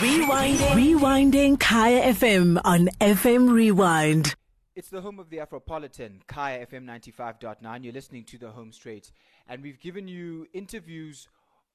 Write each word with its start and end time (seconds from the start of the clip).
Rewinding. 0.00 0.56
Rewinding 0.56 1.60
Kaya 1.60 2.14
FM 2.14 2.58
on 2.64 2.88
FM 3.02 3.52
Rewind. 3.52 4.34
It's 4.74 4.88
the 4.88 5.02
home 5.02 5.18
of 5.18 5.28
the 5.28 5.36
Afropolitan, 5.36 6.26
Kaya 6.26 6.64
FM 6.64 6.86
95.9. 6.86 7.84
You're 7.84 7.92
listening 7.92 8.24
to 8.24 8.38
the 8.38 8.50
Home 8.50 8.72
Straight. 8.72 9.12
And 9.46 9.62
we've 9.62 9.78
given 9.78 10.08
you 10.08 10.46
interviews 10.54 11.28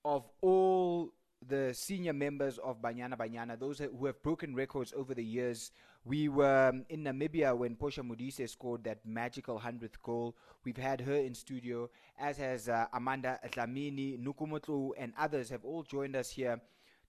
of 0.04 0.28
all 0.42 1.12
the 1.48 1.72
senior 1.76 2.14
members 2.14 2.58
of 2.58 2.82
Banyana 2.82 3.16
Banyana, 3.16 3.60
those 3.60 3.78
who 3.78 4.08
have 4.08 4.20
broken 4.24 4.56
records 4.56 4.92
over 4.98 5.14
the 5.14 5.24
years. 5.24 5.72
We 6.04 6.28
were 6.28 6.70
um, 6.70 6.84
in 6.90 7.04
Namibia 7.04 7.56
when 7.56 7.76
Portia 7.76 8.02
Modise 8.02 8.50
scored 8.50 8.86
that 8.86 9.06
magical 9.06 9.60
100th 9.60 10.02
goal. 10.02 10.36
We've 10.64 10.76
had 10.76 11.00
her 11.02 11.14
in 11.14 11.36
studio, 11.36 11.92
as 12.20 12.38
has 12.38 12.70
uh, 12.70 12.88
Amanda 12.92 13.40
Dlamini, 13.52 14.20
Nukumotlu, 14.20 14.94
and 14.98 15.14
others 15.16 15.48
have 15.50 15.64
all 15.64 15.84
joined 15.84 16.16
us 16.16 16.32
here 16.32 16.60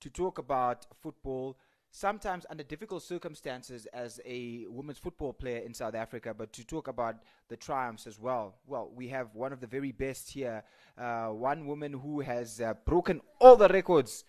to 0.00 0.10
talk 0.10 0.38
about 0.38 0.86
football, 1.02 1.56
sometimes 1.90 2.44
under 2.50 2.62
difficult 2.62 3.02
circumstances 3.02 3.86
as 3.92 4.20
a 4.24 4.66
women's 4.68 4.98
football 4.98 5.32
player 5.32 5.58
in 5.58 5.72
South 5.72 5.94
Africa, 5.94 6.34
but 6.34 6.52
to 6.52 6.64
talk 6.64 6.88
about 6.88 7.16
the 7.48 7.56
triumphs 7.56 8.06
as 8.06 8.18
well. 8.18 8.56
Well, 8.66 8.90
we 8.94 9.08
have 9.08 9.34
one 9.34 9.52
of 9.52 9.60
the 9.60 9.66
very 9.66 9.92
best 9.92 10.30
here, 10.30 10.62
uh, 10.98 11.28
one 11.28 11.66
woman 11.66 11.92
who 11.92 12.20
has 12.20 12.60
uh, 12.60 12.74
broken 12.84 13.20
all 13.40 13.56
the 13.56 13.68
records. 13.68 14.24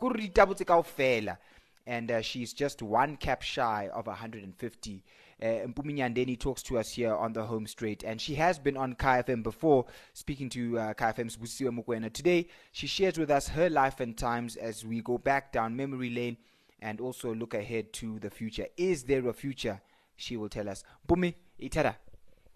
Kurita 0.00 0.46
Fela. 0.84 1.38
And 1.86 2.10
uh, 2.10 2.20
she's 2.20 2.52
just 2.52 2.82
one 2.82 3.16
cap 3.16 3.42
shy 3.42 3.88
of 3.94 4.08
150. 4.08 5.04
Uh, 5.42 5.66
Mpumi 5.68 5.92
Nyandeni 5.94 6.38
talks 6.40 6.62
to 6.62 6.78
us 6.78 6.92
here 6.92 7.14
on 7.14 7.34
the 7.34 7.44
home 7.44 7.66
straight, 7.66 8.02
and 8.04 8.18
she 8.20 8.34
has 8.36 8.58
been 8.58 8.76
on 8.76 8.94
KFM 8.94 9.42
before, 9.42 9.84
speaking 10.14 10.48
to 10.48 10.78
uh, 10.78 10.94
KFM's 10.94 11.36
Busiwe 11.36 11.70
Mukwena. 11.70 12.10
Today, 12.10 12.48
she 12.72 12.86
shares 12.86 13.18
with 13.18 13.30
us 13.30 13.48
her 13.48 13.68
life 13.68 14.00
and 14.00 14.16
times 14.16 14.56
as 14.56 14.84
we 14.86 15.02
go 15.02 15.18
back 15.18 15.52
down 15.52 15.76
memory 15.76 16.08
lane 16.08 16.38
and 16.80 17.00
also 17.02 17.34
look 17.34 17.52
ahead 17.52 17.92
to 17.92 18.18
the 18.20 18.30
future. 18.30 18.66
Is 18.78 19.04
there 19.04 19.28
a 19.28 19.32
future? 19.34 19.80
She 20.16 20.38
will 20.38 20.48
tell 20.48 20.68
us. 20.70 20.84
Mpumi, 21.06 21.34
itara. 21.60 21.96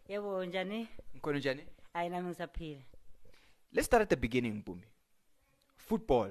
Yebo 0.08 0.44
njani? 0.44 0.88
Mkhona 1.14 1.38
njani? 1.38 1.62
Hayi 1.94 2.08
nami 2.08 2.28
ngisaphila. 2.28 2.80
Let's 3.74 3.86
start 3.86 4.02
at 4.02 4.08
the 4.08 4.16
beginning, 4.16 4.62
Mpumi. 4.64 4.84
Football. 5.76 6.30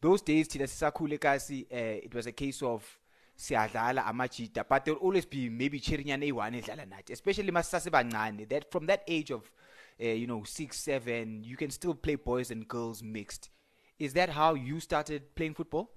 Those 0.00 0.22
days, 0.22 0.48
thina 0.48 0.66
sisakhule 0.66 1.18
kasi, 1.18 1.66
uh, 1.72 2.04
it 2.04 2.14
was 2.14 2.26
a 2.26 2.32
case 2.32 2.62
of 2.62 2.98
siyadlala 3.36 4.06
amajita 4.06 4.64
but 4.68 4.84
there 4.84 4.94
will 4.94 5.06
always 5.06 5.28
be 5.28 5.50
maybe 5.50 5.80
cherinyana 5.80 6.24
eyi-one 6.24 6.58
edlala 6.58 6.86
nathi 6.86 7.12
especially 7.12 7.50
masisasebancane 7.50 8.48
that 8.48 8.70
from 8.70 8.86
that 8.86 9.02
age 9.06 9.30
of 9.30 9.50
uh, 10.00 10.06
you 10.06 10.26
know 10.26 10.42
six 10.44 10.78
seven 10.78 11.44
you 11.44 11.56
can 11.56 11.70
still 11.70 11.94
play 11.94 12.14
boys 12.14 12.50
and 12.50 12.68
girls 12.68 13.02
mixed. 13.02 13.50
Is 13.98 14.14
that 14.14 14.30
how 14.30 14.54
you 14.54 14.80
started 14.80 15.34
playing 15.34 15.54
football? 15.54 15.90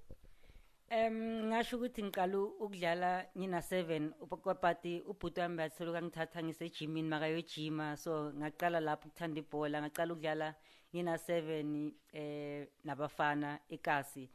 Um 0.91 1.49
ngasho 1.49 1.77
ukuthi 1.77 2.03
ngiqala 2.03 2.37
ukudlala 2.37 3.25
ngina 3.37 3.59
7 3.59 4.11
upapati 4.21 5.01
ubhuti 5.01 5.39
wami 5.39 5.57
batholuka 5.57 6.01
ngithatha 6.01 6.43
ngisejimini 6.43 7.09
makayojima 7.09 7.97
so 7.97 8.33
ngaqala 8.33 8.79
lapho 8.79 9.07
ukuthanda 9.07 9.39
ibhola 9.39 9.81
ngaqala 9.81 10.13
ukudlala 10.13 10.55
ngina 10.93 11.15
7 11.15 11.91
eh 12.13 12.67
nabafana 12.83 13.59
ekasi 13.69 14.29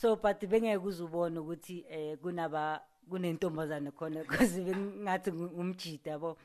so 0.00 0.16
but 0.16 0.40
bengeke 0.46 0.78
uzubona 0.78 1.40
ukuthi 1.40 1.84
eh 1.90 2.16
kunaba 2.22 2.80
kunentombazane 3.10 3.90
khona 3.90 4.20
because 4.24 4.56
bengathi 4.60 5.30
umjida 5.30 6.10
yabo. 6.10 6.36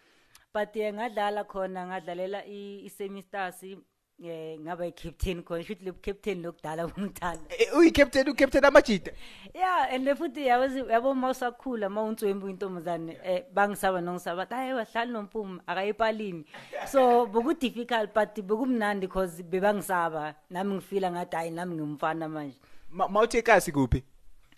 But 0.53 0.75
eh 0.75 0.93
ngadlala 0.93 1.43
khona 1.43 1.87
ngadlalela 1.87 2.43
i-semesters 2.45 3.63
eh 4.23 4.59
ngaba 4.59 4.87
i-captain 4.87 5.43
khona 5.43 5.63
shuthi 5.63 5.85
le 5.85 5.91
captain 6.01 6.41
lokudala 6.41 6.85
ungithanda 6.85 7.49
Eh, 7.49 7.77
uyi-captain 7.77 8.29
ucaptain 8.29 8.65
amajita? 8.65 9.11
Yeah 9.53 9.87
and 9.91 10.07
futhi 10.17 10.47
yabo 10.47 11.13
mawusakhula 11.13 11.89
mawuntswembu 11.89 12.49
intombazane 12.49 13.17
eh 13.23 13.43
bangisaba 13.53 14.01
nongisaba 14.01 14.45
hayi 14.49 14.73
wahlali 14.73 15.11
nompumi 15.11 15.59
akayipalini. 15.67 16.45
So 16.87 17.25
boku 17.25 17.53
difficult 17.53 18.13
but 18.13 18.35
bekumnandi 18.35 19.01
because 19.01 19.43
bebangisaba 19.43 20.35
nami 20.49 20.75
ngifila 20.75 21.11
ngathi 21.11 21.35
hayi 21.35 21.51
nami 21.51 21.75
ngimfana 21.75 22.29
manje. 22.29 22.57
Ma- 22.59 22.74
mawuthe 22.95 23.41
kasi 23.41 23.71
kuphi 23.71 24.03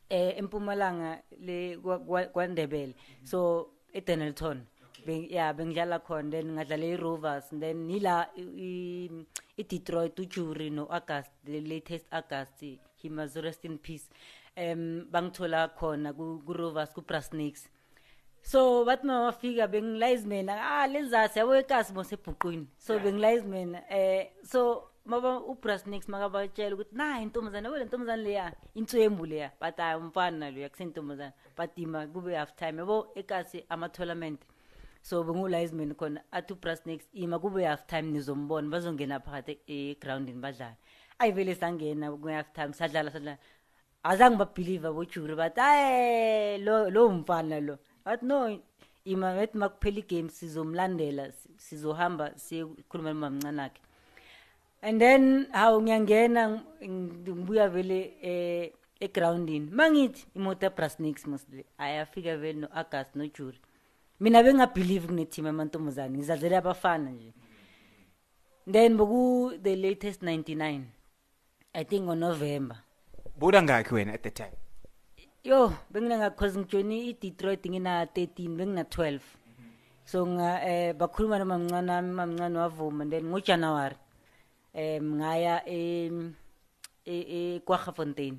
eh 0.10 0.38
empumalanga 0.38 1.22
le 1.40 1.78
kwa- 1.78 2.00
kwa- 2.00 2.26
kwaNdebele. 2.34 2.94
So 3.24 3.70
eDenelton 3.94 4.62
Beng- 5.06 5.28
yeah 5.32 5.54
bengidlala 5.54 6.00
khona 6.00 6.32
then 6.32 6.52
ngadlala 6.56 6.86
iRovers 6.86 7.46
then 7.60 7.88
nila 7.88 8.28
i- 8.36 8.54
i- 8.68 9.26
iDetroit 9.58 10.20
uJury 10.20 10.70
noAugust 10.70 11.32
the 11.46 11.62
latest 11.62 12.06
August 12.12 12.60
he 13.02 13.10
must 13.10 13.36
rest 13.36 13.66
in 13.66 13.78
peace. 13.78 14.10
Em 14.56 15.06
bangithola 15.12 15.68
khona 15.80 16.14
ku 16.14 16.42
ku 16.46 16.54
Rovers 16.54 16.94
ku 16.94 17.02
Brasnakes 17.02 17.68
so 18.42 18.86
bathi 18.86 19.06
mawafika 19.08 19.68
bengilayiz 19.68 20.26
mina 20.26 20.54
ah 20.62 20.88
lenzasi 20.88 21.40
yabo 21.40 21.56
ekasi 21.56 21.94
mosebhuqwini 21.94 22.66
so 22.78 23.00
bengilayiz 23.00 23.44
mina 23.44 23.84
eh 23.90 24.28
so 24.44 24.90
maba 25.08 25.40
ubrasnix 25.52 26.08
makabatshela 26.08 26.76
ukuthi 26.76 26.96
na 26.96 27.22
intombazane 27.22 27.70
wele 27.70 27.86
ntombazane 27.86 28.24
leya 28.24 28.54
intswembu 28.76 29.26
leya. 29.26 29.52
But 29.62 29.78
hayi 29.78 29.98
umfana 30.00 30.52
loya 30.52 30.70
kusentombazane 30.70 31.34
but 31.58 31.72
ima 31.76 32.08
kube 32.08 32.36
half 32.36 32.56
time. 32.56 32.78
Yabo 32.78 33.08
ekasi 33.16 33.64
ama-tournament. 33.70 34.40
So 35.02 35.24
bengulayiz 35.24 35.74
mina 35.74 35.94
khona 35.94 36.22
athi 36.32 36.54
ubrasnix 36.54 37.00
ima 37.14 37.40
kube 37.40 37.64
half 37.66 37.88
time 37.88 38.12
nizombona. 38.12 38.70
Bazongena 38.70 39.20
phakathi 39.20 39.60
egroundini 39.68 40.42
badlala 40.42 40.76
ayi 41.20 41.32
vele 41.32 41.56
sangena 41.56 42.12
kwe-half 42.12 42.54
time 42.54 42.74
sadlala 42.74 43.12
sadlala. 43.12 43.38
Azange 44.04 44.38
babhiliva 44.38 44.92
bojuri 44.94 45.36
bathi 45.36 45.60
hayi 45.60 46.58
lo 46.66 46.90
lo 46.90 47.08
umfana 47.08 47.60
lo. 47.60 47.78
Bathi 48.06 48.26
no 48.26 48.60
ima 49.06 49.34
bethi 49.36 49.58
makuphela 49.58 50.00
igame 50.00 50.30
sizomlandela 50.30 51.32
si- 51.32 51.50
sizohamba 51.58 52.32
siyekhuluma 52.36 53.14
nomamncane 53.14 53.62
akhe 53.62 53.82
and 54.82 55.00
then 55.02 55.48
hawu 55.52 55.82
ngiyangena 55.82 56.48
ng- 56.82 57.24
ngibuya 57.24 57.70
vele 57.70 58.14
eh 58.22 58.72
egroundini. 59.00 59.72
Mangithi 59.72 60.26
imoto 60.36 60.66
yabrasnix 60.66 61.26
mosle 61.28 61.66
ayafika 61.78 62.38
vele 62.38 62.60
no-august 62.60 63.16
nojuri 63.16 63.60
mina 64.20 64.44
bengingabhelieve 64.44 65.08
kuneteam 65.08 65.48
amantombazane 65.48 66.18
ngizazele 66.18 66.58
abafana 66.58 67.12
nje. 67.12 67.34
Then 68.72 68.98
boku 68.98 69.54
the 69.64 69.76
latest 69.76 70.22
99 70.24 70.82
i 71.74 71.84
think 71.86 72.04
ngonovember. 72.04 72.78
Buda 73.40 73.62
ngakhi 73.62 73.94
wena 73.94 74.14
at 74.14 74.24
the 74.24 74.32
time? 74.32 74.58
Yo 75.44 75.74
bengina 75.92 76.30
cause 76.36 76.60
ngijoini 76.60 77.10
i-detroit 77.10 77.66
ngina 77.66 78.06
13 78.06 78.50
bengina 78.58 78.82
12 78.84 79.20
so 80.06 80.26
nga 80.28 80.64
eh 80.68 80.94
bakhuluma 80.94 81.40
nomamncane 81.40 81.92
wami 81.92 82.12
mamncane 82.14 82.58
wavuma 82.58 83.06
then 83.06 83.26
ngojanuwari. 83.26 83.96
Em 84.78 85.06
ngaya 85.18 85.56
em 85.66 86.34
e 87.06 87.60
kwaGafontein. 87.66 88.38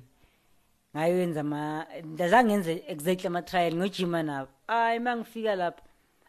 Ngayenza 0.95 1.41
ama 1.41 1.85
ndazange 2.03 2.47
ngenze 2.53 2.73
exactly 2.87 3.27
ama 3.27 3.41
trial 3.41 3.75
ngojima 3.75 4.23
nabo. 4.23 4.49
Ay 4.67 4.99
mangifika 4.99 5.55
lapho 5.55 5.83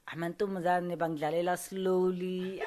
amantombazane 0.06 0.96
bangidlalela 0.96 1.56
slowly. 1.56 2.60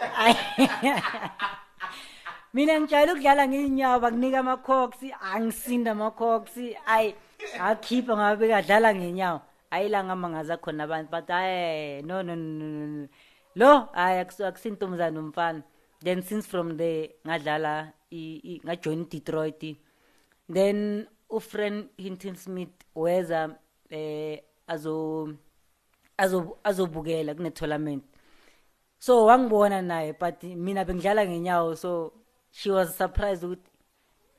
Mina 2.53 2.79
ngijayele 2.79 3.11
ukudlala 3.11 3.47
ngeenyawo 3.47 3.99
bakunika 3.99 4.39
ama-cox 4.39 4.91
angisinda 5.33 5.91
ama-cox. 5.91 6.57
Ayi 6.85 7.15
akhipha 7.59 8.13
ngabe 8.17 8.37
bekadlala 8.47 8.95
ngenyawo 8.95 9.41
hayi 9.71 9.89
la 9.89 10.03
ngamangaza 10.03 10.57
khona 10.57 10.83
abantu 10.83 11.09
but 11.11 11.27
hayi 11.27 12.01
no 12.05 12.21
no 12.21 12.35
no 12.35 13.07
lo 13.55 13.89
hayi 13.93 14.21
akusi- 14.23 14.45
akusintombazane 14.45 15.19
umfana. 15.19 15.61
Then 16.03 16.21
since 16.21 16.47
from 16.47 16.77
there 16.77 17.09
ngadlala 17.27 17.93
i- 18.11 18.41
i- 18.43 18.61
ngajoin 18.65 19.09
detroit. 19.09 19.77
Then 20.53 21.07
ufriend 21.29 21.89
hinton 21.97 22.35
smith 22.35 22.73
weza 22.95 23.55
eh 23.89 24.39
azo 24.67 25.33
azo 26.17 26.57
azobukela 26.63 27.33
kune-tournament. 27.35 28.03
So 28.99 29.25
wangibona 29.25 29.81
naye 29.81 30.13
but 30.19 30.43
mina 30.43 30.85
bengidlala 30.85 31.25
ngenyawo 31.25 31.75
so 31.77 32.13
she 32.51 32.71
was 32.71 32.95
surprised 32.97 33.43
ukuthi 33.43 33.69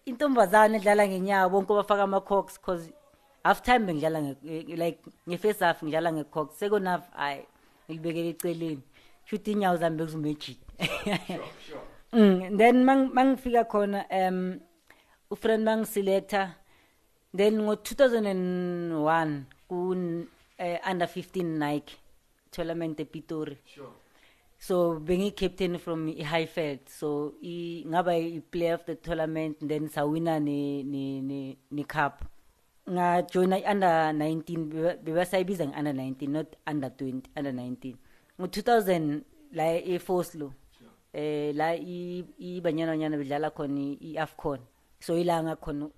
intombazane 0.07 0.77
edlala 0.79 1.09
ngenyawo 1.09 1.51
bonke 1.51 1.73
bafaka 1.75 2.03
ama-cox 2.03 2.59
cause 2.61 2.93
half 3.45 3.63
time 3.63 3.87
bengidlala 3.87 4.21
nge- 4.21 4.77
like 4.77 5.01
nge-first 5.29 5.61
half 5.61 5.83
ngidlala 5.83 6.13
nge-cox. 6.13 6.57
Second 6.59 6.87
half 6.87 7.11
hayi 7.13 7.47
ngilibekele 7.91 8.29
eceleni. 8.29 8.83
Shuthi 9.25 9.53
inyawo 9.53 9.77
zami 9.77 9.97
bekuzumejida 10.79 11.41
mm, 12.13 12.59
then 12.59 12.85
mang- 12.85 13.11
mangifika 13.13 13.65
khona 13.65 14.05
um 14.11 14.61
ufriend 15.31 15.65
mangiselector 15.65 16.49
then 17.37 17.55
ngo-2001 17.61 19.43
ku 19.69 19.91
uh, 20.59 20.79
under 20.91 21.07
15 21.09 21.43
nike 21.59 21.97
tournament 22.51 23.01
epitori 23.01 23.57
so 24.59 25.01
bengi-captain 25.01 25.79
from 25.79 26.09
i-highfield 26.09 26.81
so 26.89 27.35
i- 27.43 27.85
ngaba 27.87 28.15
i-player 28.17 28.75
of 28.75 28.85
the 28.87 28.95
tournament 28.95 29.57
then 29.69 29.89
sawina 29.89 30.39
ne-cup 30.41 32.25
ngajoyina 32.91 33.59
i-under 33.59 34.13
19 34.13 34.65
beba- 34.73 34.97
bebasayibiza 35.03 35.67
nge-under 35.67 35.93
19 35.95 36.29
not 36.29 36.47
under 36.71 36.91
20 36.91 37.23
under 37.37 37.53
19 37.53 37.95
ngo-2000 38.41 39.21
la 39.53 39.67
e-foslo 39.79 40.53
eh 41.15 41.53
la 41.55 41.75
ibanyana 41.77 42.93
banyana 42.93 43.17
bedlala 43.17 43.51
khona 43.51 43.81
i- 43.81 43.99
i-afcon 44.13 44.59
so 45.01 45.15
ilanga 45.17 45.57
khona 45.57 45.89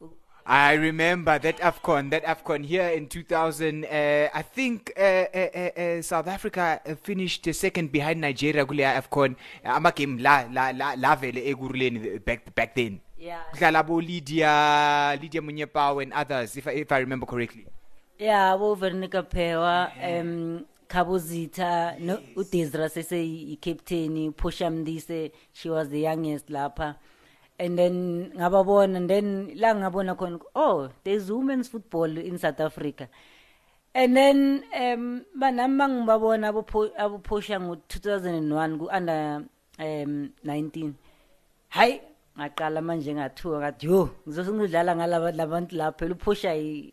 I 0.48 0.74
remember 0.78 1.40
that 1.40 1.58
AFCON, 1.58 2.10
that 2.10 2.22
AFCON 2.24 2.62
here 2.64 2.86
in 2.94 3.08
2000. 3.08 3.82
Uh, 3.84 4.28
I 4.32 4.42
think 4.42 4.92
uh, 4.96 5.02
uh, 5.02 6.02
South 6.02 6.28
Africa 6.28 6.78
finished 7.02 7.52
second 7.52 7.90
behind 7.90 8.20
Nigeria 8.20 8.64
kule 8.64 8.86
AFCON. 8.86 9.34
Amagame 9.64 10.22
la 10.22 10.46
la 10.52 10.70
la 10.70 10.94
la 10.96 11.16
vele 11.16 11.42
ekuruleni 11.50 12.22
back 12.24 12.54
back 12.54 12.76
then. 12.76 13.00
yeah 13.18 13.42
Kudlala 13.52 13.82
bo 13.84 13.96
Lydia, 13.98 15.18
Lydia 15.20 15.40
Munyepao 15.42 16.00
and 16.02 16.12
others, 16.12 16.56
if 16.56 16.68
I, 16.68 16.72
if 16.86 16.92
I 16.92 16.98
remember 16.98 17.26
correctly. 17.26 17.66
yeah 18.16 18.56
bo 18.56 18.76
Veronica 18.76 19.24
Phewa 19.24 19.90
um 19.98 20.64
Khabuzitha 20.88 21.98
no 22.00 22.18
uDesra 22.36 22.88
sese 22.88 23.18
i-captain 23.52 24.32
Phosha 24.32 24.70
Mdise 24.70 25.32
she 25.52 25.68
was 25.68 25.88
the 25.88 26.00
youngest 26.00 26.48
lapha. 26.48 26.96
And 27.58 27.78
then 27.78 28.32
ngababona 28.36 28.96
and 28.96 29.10
then 29.10 29.52
la 29.56 29.74
ngabona 29.74 30.16
khona 30.16 30.40
oh 30.54 30.90
there's 31.04 31.30
women's 31.30 31.68
football 31.68 32.16
in 32.16 32.38
South 32.38 32.60
Africa. 32.60 33.08
And 33.94 34.16
then 34.16 34.64
um 34.74 35.24
banami 35.38 35.76
mangibabona 35.76 36.48
abo 36.48 36.90
abo 36.98 37.18
Phosha 37.22 37.60
ngo 37.60 37.76
2001 37.88 38.78
ku 38.78 38.88
under 38.90 39.44
um 39.78 40.30
19 40.44 40.94
hayi 41.70 42.00
ngaqala 42.38 42.80
manje 42.82 43.14
ngathuka 43.14 43.58
ngathi 43.58 43.86
yo 43.86 44.10
ngizosungidlala 44.26 44.96
ngalaba 44.96 45.32
labantu 45.32 45.76
lapha 45.76 45.98
phela 45.98 46.14
uphosha 46.14 46.52
yi 46.54 46.92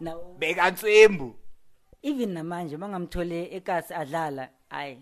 na 0.00 0.14
Beka 0.38 0.70
Nswembu. 0.70 1.41
Even 2.02 2.30
namanje 2.32 2.76
mangamthole 2.76 3.48
ekasi 3.56 3.94
adlala 3.94 4.48
hayi 4.68 4.98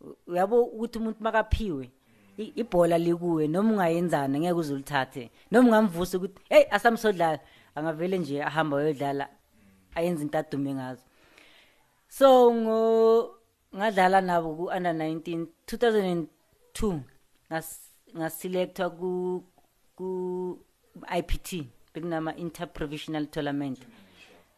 u- 0.00 0.16
uyabo 0.26 0.62
ukuthi 0.64 0.98
umuntu 0.98 1.20
makaphiwe 1.22 1.90
i- 2.38 2.52
ibhola 2.60 2.98
likuwe 2.98 3.48
noma 3.48 3.72
ungayenzana 3.72 4.38
ngeke 4.40 4.52
uzulithathe 4.52 5.30
noma 5.50 5.68
ungamvusa 5.68 6.16
ukuthi 6.18 6.40
hey 6.48 6.64
asamsodlala 6.70 7.38
angavele 7.74 8.18
nje 8.18 8.42
ahamba 8.42 8.76
uyodlala 8.76 9.28
ayenza 9.94 10.22
into 10.22 10.38
adume 10.38 10.74
ngazo. 10.74 11.02
So 12.08 12.54
ngo 12.54 12.78
ngadlala 13.76 14.20
nabo 14.20 14.54
ku 14.56 14.64
under 14.76 14.92
19 14.92 15.46
2002 15.66 17.00
ngas 17.50 17.68
ngaselectwa 18.16 18.90
ku 18.90 19.44
ku 19.96 20.08
IPT 21.18 21.66
bekunama 21.94 22.36
interprovincial 22.36 23.26
tournament. 23.26 23.78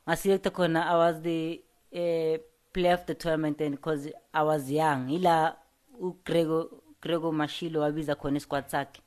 Ngaselecta 0.09 0.51
khona 0.51 0.87
i 0.87 0.97
was 0.97 1.21
the 1.23 1.61
uh, 1.93 2.39
player 2.73 2.95
of 2.95 3.07
the 3.07 3.15
tournament 3.15 3.59
then 3.59 3.73
because 3.73 4.09
i 4.35 4.43
was 4.43 4.71
young. 4.71 5.09
Ila 5.11 5.57
ugrego 6.01 6.83
grego 7.03 7.33
mashilo 7.33 7.81
wabiza 7.81 8.15
khona 8.15 8.37
isquad 8.39 8.69
sakhe. 8.69 9.01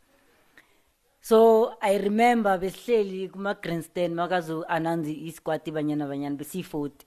So 1.21 1.75
i 1.81 1.97
remember 1.97 2.57
besihleli 2.59 3.29
kuma-grandstand 3.31 4.13
makazo 4.13 4.65
announce 4.67 5.07
isquad 5.09 5.61
ibanyana 5.65 6.07
banyana 6.07 6.35
besiyi-forty. 6.35 7.05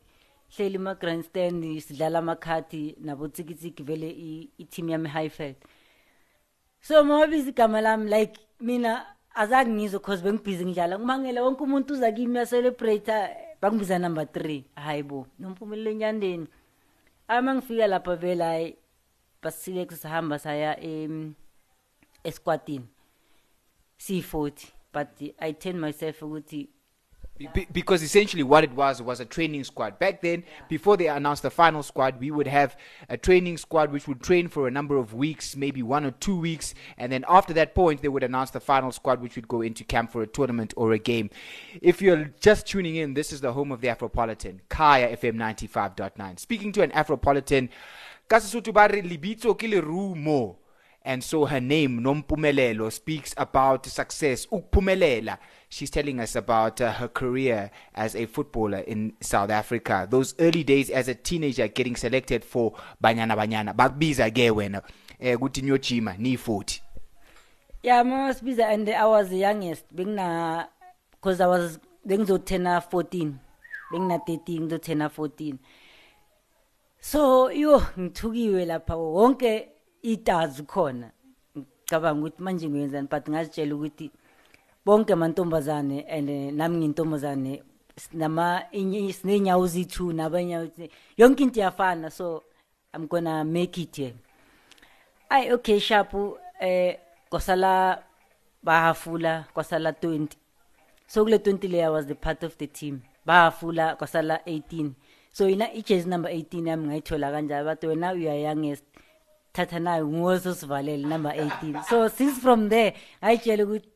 Hleli 0.56 0.78
ma-grandstand 0.78 1.62
sidlala 1.80 2.18
amakhadi 2.18 2.96
nabotsikitsiki 3.00 3.82
vele 3.82 4.08
i- 4.10 4.48
i-team 4.58 4.88
yami 4.88 5.08
highfield. 5.08 5.56
So 6.80 7.04
mawabiza 7.04 7.50
igama 7.50 7.80
lami 7.80 8.10
like 8.10 8.40
mina 8.60 9.06
azange 9.34 9.70
ngizwe 9.70 10.00
cause 10.00 10.22
bengibhizi 10.22 10.64
ngidlala. 10.64 10.98
Ngimangela 10.98 11.42
wonke 11.42 11.62
umuntu 11.62 11.94
uza 11.94 12.12
kimi 12.12 12.32
uyacelebrate 12.34 13.12
bangibiza 13.66 13.98
number 13.98 14.26
three. 14.32 14.64
Hayi 14.74 15.02
bo 15.02 15.26
nomphumelelo 15.38 15.90
enyandeni. 15.90 16.46
Ama 17.28 17.54
ngifika 17.54 17.86
lapha 17.86 18.16
vele 18.16 18.44
hayi 18.44 18.76
basilek 19.42 19.92
sahamba 19.92 20.38
saya 20.38 20.80
em 20.80 21.34
esquadini 22.24 22.86
siyi-forty 23.98 24.68
but 24.92 25.08
i 25.38 25.52
tell 25.52 25.74
myself 25.74 26.22
ukuthi 26.22 26.68
Be- 27.38 27.48
be- 27.52 27.68
because 27.70 28.02
essentially 28.02 28.42
what 28.42 28.64
it 28.64 28.72
was 28.72 29.02
was 29.02 29.20
a 29.20 29.24
training 29.24 29.64
squad. 29.64 29.98
Back 29.98 30.22
then 30.22 30.44
before 30.68 30.96
they 30.96 31.08
announced 31.08 31.42
the 31.42 31.50
final 31.50 31.82
squad 31.82 32.18
we 32.18 32.30
would 32.30 32.46
have 32.46 32.76
a 33.08 33.16
training 33.16 33.58
squad 33.58 33.92
which 33.92 34.08
would 34.08 34.22
train 34.22 34.48
for 34.48 34.66
a 34.66 34.70
number 34.70 34.96
of 34.96 35.12
weeks 35.14 35.56
maybe 35.56 35.82
one 35.82 36.04
or 36.04 36.12
two 36.12 36.38
weeks. 36.38 36.74
And 36.96 37.12
then 37.12 37.24
after 37.28 37.52
that 37.54 37.74
point 37.74 38.02
they 38.02 38.08
would 38.08 38.22
announce 38.22 38.50
the 38.50 38.60
final 38.60 38.92
squad 38.92 39.20
which 39.20 39.36
would 39.36 39.48
go 39.48 39.60
into 39.60 39.84
camp 39.84 40.10
for 40.10 40.22
a 40.22 40.26
tournament 40.26 40.72
or 40.76 40.92
a 40.92 40.98
game. 40.98 41.30
If 41.82 42.00
you're 42.00 42.32
just 42.40 42.66
tuning 42.66 42.96
in 42.96 43.14
this 43.14 43.32
is 43.32 43.40
the 43.40 43.52
home 43.52 43.72
of 43.72 43.80
the 43.80 43.88
afropolitan 43.88 44.60
kaya 44.68 45.16
fm 45.16 45.36
95.9 45.36 46.38
speaking 46.38 46.72
to 46.72 46.82
an 46.82 46.90
afropolitan 46.90 47.68
ba 48.28 48.40
libitso 48.40 49.54
ke 49.54 49.70
lerumo 49.70 50.56
and 51.06 51.22
so 51.22 51.46
her 51.46 51.60
name 51.60 52.00
Nompumelelo 52.00 52.92
speaks 52.92 53.32
about 53.36 53.86
success. 53.86 54.46
Ukuphumelela 54.46 55.38
she's 55.68 55.88
telling 55.90 56.20
us 56.20 56.36
about 56.36 56.80
uh, 56.80 56.92
her 56.92 57.08
career 57.08 57.70
as 57.94 58.16
a 58.16 58.26
footballer 58.26 58.78
in 58.78 59.12
South 59.20 59.50
Africa. 59.50 60.06
Those 60.10 60.34
early 60.38 60.64
days 60.64 60.90
as 60.90 61.08
a 61.08 61.14
teenager 61.14 61.68
getting 61.68 61.96
selected 61.96 62.44
for 62.44 62.74
Banyana 63.02 63.36
Banyana. 63.36 63.74
Bakubiza 63.74 64.30
ke 64.30 64.50
wena 64.50 64.82
eh 65.20 65.36
kuthi 65.36 65.62
ni 65.62 65.70
40 66.36 66.80
yeah 67.82 68.02
mama 68.02 68.34
sibiza 68.34 68.68
and 68.68 68.88
i 68.88 69.06
was 69.06 69.28
the 69.28 69.38
youngest. 69.38 69.84
Because 69.94 71.40
i 71.40 71.46
was 71.46 71.78
bengizothena 72.04 72.80
14 72.80 73.32
bengina 73.92 74.16
13 74.16 74.60
ngizothena 74.60 75.08
14 75.08 75.54
so 77.00 77.50
yo 77.52 77.82
ngithukiwe 77.98 78.64
lapha 78.64 78.96
wonke 78.96 79.68
itazi 80.12 80.62
khona 80.62 81.10
ngicabanga 81.58 82.20
ukuthi 82.20 82.42
manje 82.42 82.68
ngiyenzani 82.68 83.08
but 83.10 83.24
ngazitshela 83.30 83.74
ukuthi 83.74 84.06
bonke 84.84 85.12
amantombazane 85.12 86.06
and 86.08 86.30
eh, 86.30 86.52
nami 86.52 86.76
ngiyintombazane 86.76 87.62
nama 88.12 88.62
sinenyawo 89.12 89.66
zithu 89.66 90.12
nabanyawo 90.12 90.68
yonke 91.16 91.42
into 91.42 91.60
iyafana 91.60 92.10
so 92.10 92.42
i'm 92.94 93.06
gonna 93.06 93.44
make 93.44 93.78
it 93.78 93.96
here. 93.96 94.14
Ayi 95.30 95.52
okay 95.52 95.80
sharp 95.80 96.14
eh 96.60 96.98
kwasala 97.30 98.02
bahafula 98.62 99.44
kwasala 99.54 99.90
20 99.90 100.28
so 101.06 101.24
kule 101.24 101.36
20 101.36 101.68
leya 101.68 101.92
was 101.92 102.06
the 102.06 102.14
part 102.14 102.42
of 102.44 102.56
the 102.58 102.66
team. 102.66 103.00
Bahafula 103.26 103.96
kwasala 103.96 104.36
18 104.46 104.90
so 105.32 105.48
ina 105.48 105.72
ijezi 105.72 106.08
number 106.08 106.32
18 106.32 106.68
yami 106.68 106.86
ngayithola 106.86 107.30
kanjalo 107.30 107.64
bathi 107.64 107.86
wena 107.86 108.12
you 108.12 108.30
are 108.30 108.42
youngest 108.42 108.84
thatha 109.56 109.78
nayo 109.78 110.08
nguwoso 110.08 110.54
sivalele 110.54 111.08
number 111.08 111.32
18 111.32 111.82
so 111.88 112.08
since 112.08 112.40
from 112.40 112.68
there 112.68 112.94
ngayitshela 113.22 113.64
ukuthi 113.64 113.88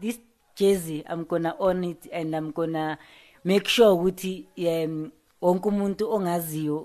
this 0.00 0.20
jersey 0.56 1.04
i'm 1.12 1.24
gonna 1.24 1.54
own 1.58 1.84
it 1.84 2.08
and 2.12 2.34
i'm 2.34 2.52
gonna 2.52 2.98
make 3.44 3.68
sure 3.68 3.88
ukuthi 3.88 4.48
um 4.56 5.10
wonke 5.40 5.68
umuntu 5.68 6.10
ongaziyo 6.10 6.78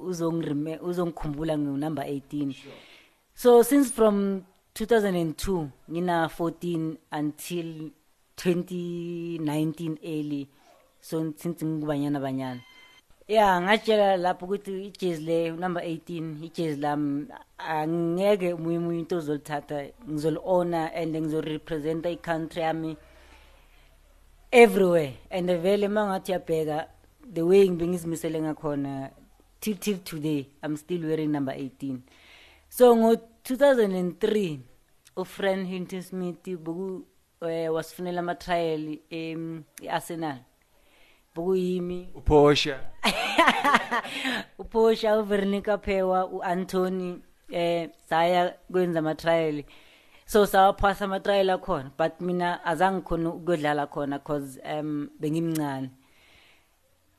uzongikhumbula 0.81 1.57
nginumber 1.57 2.05
18 2.05 2.53
so 3.33 3.63
since 3.63 3.93
from 3.93 4.41
2002 4.75 5.67
ngina 5.91 6.25
14 6.25 6.95
until 7.19 7.91
2019 8.39 9.97
early. 10.03 10.47
So 11.01 11.33
since 11.37 11.65
ngikubanyana 11.65 12.19
banyana 12.19 12.61
ya 13.29 13.61
ngatshela 13.61 14.17
lapho 14.17 14.45
ukuthi 14.45 14.85
ijezi 14.85 15.21
le 15.21 15.51
number 15.51 15.83
18 15.83 16.45
ijezi 16.45 16.81
lami 16.81 17.27
angeke 17.57 18.53
umunye 18.53 18.77
umunye 18.77 18.99
into 18.99 19.17
ozolithatha 19.17 19.85
ngizoli-owner 20.09 20.91
and 20.95 21.15
ngizorepresenta 21.15 22.09
i-country 22.09 22.61
yami 22.61 22.97
everywhere. 24.51 25.13
And 25.29 25.47
vele 25.61 25.87
uma 25.87 26.05
ngathi 26.05 26.31
uyabheka 26.31 26.87
the 27.33 27.41
way 27.41 27.69
ngibengizimisele 27.69 28.41
ngakhona 28.41 29.11
till 29.59 29.77
till 29.77 29.97
today 29.99 30.47
i'm 30.63 30.77
still 30.77 31.05
wearing 31.05 31.31
number 31.31 31.53
18 31.53 31.97
so 32.69 32.95
ngo-2003 32.95 34.59
ufriend 35.15 35.67
hinton 35.67 36.01
smith 36.01 36.57
boku 36.57 37.05
eh, 37.41 37.73
wasifunela 37.73 38.19
ama-trial 38.19 38.97
em 39.09 39.63
i-arsenal 41.35 41.35
bokuyimi 41.35 42.09
uphosha. 42.15 42.79
Uphosha 44.59 45.17
uveronica 45.19 45.77
phewa 45.77 46.25
u-antony 46.25 47.21
eh 47.51 47.89
saya 48.09 48.53
kwenza 48.71 48.99
ama-trial. 48.99 49.63
So 50.25 50.45
sawaphasa 50.45 51.05
ama-trial 51.05 51.49
akhona 51.49 51.91
but 51.97 52.21
mina 52.21 52.63
azange 52.65 53.01
khona 53.01 53.29
ukuyodlala 53.33 53.87
khona 53.87 54.19
cause 54.19 54.59
um 54.63 55.09
bengimncane. 55.19 55.89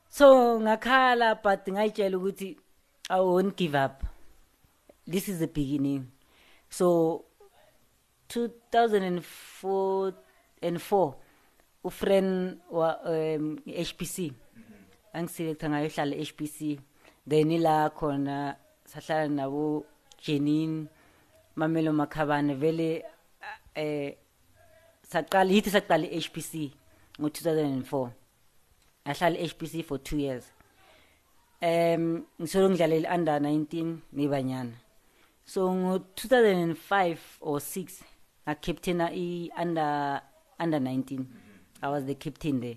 So 0.09 0.61
ngakhala 0.61 1.43
but 1.43 1.67
ngayitshela 1.67 2.17
ukuthi 2.17 2.57
i 3.11 3.21
won't 3.21 3.57
give 3.57 3.75
up. 3.75 4.05
This 5.07 5.29
is 5.29 5.39
the 5.41 5.49
beginning. 5.49 6.13
So 6.69 7.25
2004 8.29 10.15
and 10.63 10.81
4 10.81 11.17
ufriend 11.85 12.61
wa 12.71 12.97
um, 13.05 13.57
HPC 13.67 14.33
angiselecta 15.13 15.69
ngayo 15.69 15.89
hlala 15.89 16.17
HPC 16.17 16.79
then 17.29 17.51
ila 17.51 17.91
khona 17.91 18.57
sahlala 18.85 19.29
nabo 19.29 19.85
Janine 20.23 20.89
Mamelo 21.57 21.93
Makhabane 21.93 22.55
vele 22.55 23.03
eh 23.75 24.15
saqala 25.03 25.51
yithi 25.53 25.71
saqala 25.71 26.07
HPC 26.07 26.71
ngo 27.19 27.29
2004 27.29 28.11
ahlala 29.05 29.37
HPC 29.39 29.85
for 29.85 29.99
2 29.99 30.19
years. 30.19 30.45
Um 31.63 32.25
ngisolo 32.41 32.71
ngidlalela 32.71 33.09
under 33.15 33.41
19 33.41 33.99
nebanyana. 34.13 34.77
So 35.45 35.73
ngo 35.75 35.99
2005 36.17 37.41
or 37.41 37.61
6 37.61 38.05
ngacaptaina 38.47 39.11
i 39.13 39.51
under 39.57 40.21
under 40.59 40.81
19 40.81 41.50
i 41.83 41.89
was 41.89 42.05
the 42.05 42.15
captain 42.15 42.61
there 42.61 42.77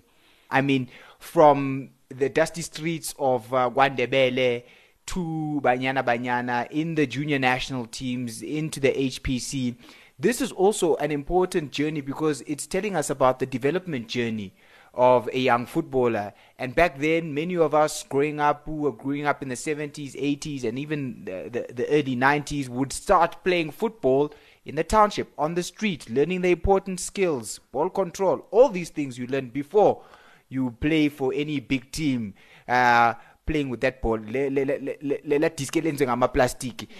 I 0.50 0.60
mean, 0.60 0.88
from 1.18 1.90
the 2.08 2.28
dusty 2.28 2.62
streets 2.62 3.14
of 3.18 3.52
uh, 3.52 3.70
Guandebele 3.70 4.62
to 5.06 5.60
Banyana 5.62 6.04
Banyana 6.04 6.70
in 6.70 6.94
the 6.94 7.06
junior 7.06 7.38
national 7.38 7.86
teams 7.86 8.40
into 8.40 8.78
the 8.78 8.92
HPC. 8.92 9.74
This 10.18 10.40
is 10.40 10.52
also 10.52 10.94
an 10.96 11.10
important 11.10 11.72
journey 11.72 12.00
because 12.00 12.42
it's 12.46 12.66
telling 12.66 12.94
us 12.94 13.10
about 13.10 13.40
the 13.40 13.46
development 13.46 14.06
journey 14.06 14.54
of 14.94 15.28
a 15.32 15.38
young 15.40 15.66
footballer. 15.66 16.32
And 16.56 16.72
back 16.72 17.00
then, 17.00 17.34
many 17.34 17.56
of 17.56 17.74
us 17.74 18.04
growing 18.04 18.38
up 18.38 18.64
who 18.64 18.76
were 18.76 18.92
growing 18.92 19.26
up 19.26 19.42
in 19.42 19.48
the 19.48 19.56
70s, 19.56 20.14
80s, 20.14 20.62
and 20.62 20.78
even 20.78 21.24
the, 21.24 21.50
the, 21.50 21.74
the 21.74 21.88
early 21.88 22.14
90s 22.14 22.68
would 22.68 22.92
start 22.92 23.42
playing 23.42 23.72
football 23.72 24.32
in 24.64 24.74
the 24.76 24.84
township, 24.84 25.32
on 25.38 25.54
the 25.54 25.62
street, 25.62 26.08
learning 26.10 26.40
the 26.42 26.50
important 26.50 27.00
skills, 27.00 27.60
ball 27.72 27.90
control, 27.90 28.46
all 28.50 28.68
these 28.68 28.90
things 28.90 29.18
you 29.18 29.26
learn 29.26 29.48
before 29.50 30.02
you 30.48 30.70
play 30.80 31.08
for 31.08 31.32
any 31.34 31.60
big 31.60 31.90
team 31.90 32.34
uh 32.68 33.14
playing 33.46 33.68
with 33.68 33.80
that 33.82 34.00
ball. 34.00 34.18
Le 34.18 34.48
le 34.48 34.64
le 34.64 34.78
le- 35.02 35.18
le 35.24 35.38
la 35.38 35.48
disc 35.48 35.76
elenziwe 35.76 36.06
ngamaplastiki. 36.06 36.88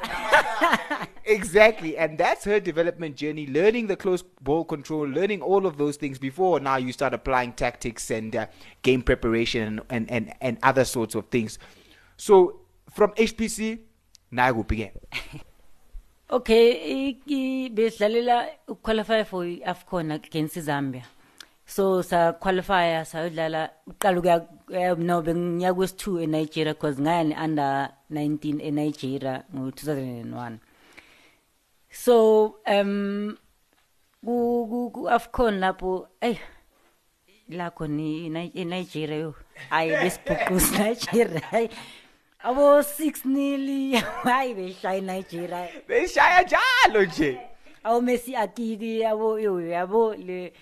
Exactly 1.24 1.96
and 1.96 2.18
that's 2.18 2.44
her 2.44 2.58
development 2.58 3.16
journey 3.16 3.46
learning 3.46 3.86
the 3.86 3.96
close 3.96 4.22
ball 4.40 4.64
control 4.64 5.06
learning 5.06 5.42
all 5.42 5.66
of 5.66 5.76
those 5.76 5.96
things 5.96 6.18
before 6.18 6.58
now 6.58 6.76
you 6.76 6.90
start 6.92 7.12
applying 7.14 7.52
tactics 7.52 8.10
and 8.10 8.34
uh, 8.34 8.46
game 8.82 9.02
preparation 9.02 9.80
and, 9.90 10.10
and 10.10 10.32
and 10.40 10.58
other 10.62 10.84
sorts 10.84 11.14
of 11.14 11.26
things. 11.28 11.58
So 12.16 12.60
from 12.90 13.10
HPC 13.12 13.78
naye 14.32 14.52
kuphi 14.52 14.90
ke 14.90 15.40
okay 16.30 17.08
iki 17.08 17.68
besidlalela 17.70 18.46
uqualify 18.68 19.24
for 19.24 19.44
iAfcon 19.44 20.12
against 20.12 20.58
Zambia. 20.58 21.02
So 21.66 22.02
sa 22.02 22.32
qualify 22.32 23.04
sayodlala 23.04 23.70
uqala 23.86 24.18
ukuya 24.18 24.36
eh, 24.72 24.94
no 24.98 25.22
bengiya 25.22 25.74
kwes 25.74 25.92
2 25.94 26.22
eNigeria 26.26 26.74
because 26.74 26.98
ngaya 27.00 27.24
ne 27.24 27.34
under 27.44 27.90
19 28.10 28.60
eNigeria 28.62 29.44
ngo 29.54 29.70
2001 29.70 30.58
so 31.90 32.56
um 32.66 33.36
ku 34.24 34.66
ku- 34.70 34.90
ku 34.94 35.08
Afcon 35.08 35.58
lapho 35.60 36.08
eh 36.20 36.38
lakho 37.50 37.86
ni 37.86 38.28
Ni- 38.30 38.52
eNigeria 38.54 39.16
yo 39.18 39.34
hayi 39.70 39.90
besibhukuza 40.02 40.78
Nigeria 40.84 41.40
hayi 41.50 41.70
abo 42.42 42.78
6 42.80 43.24
nil 43.28 43.96
hayi 44.24 44.54
beshaya 44.54 45.00
Nigeria 45.00 45.68
beshaya 45.88 46.42
njalo 46.42 47.04
nje. 47.04 47.40
Awu 47.84 48.02
Messi 48.02 48.36
akiki 48.36 49.00
yabo 49.00 49.40
yabo 49.40 50.14
le 50.14 50.52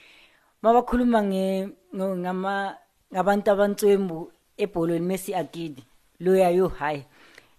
mabakhuluma 0.62 1.22
nge 1.22 1.68
ngama 1.96 2.76
ngabantu 3.12 3.50
abantswembu 3.50 4.32
ebholweni 4.56 5.06
Messi 5.06 5.34
akidi 5.34 5.84
loya 6.20 6.50
yo 6.50 6.68
hayi. 6.68 7.04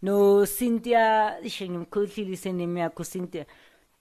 No 0.02 0.46
Cynthia 0.46 1.36
ngimkhohlile 1.44 2.38
senemi 2.38 2.80
yakho 2.80 3.04
Cynthia. 3.04 3.46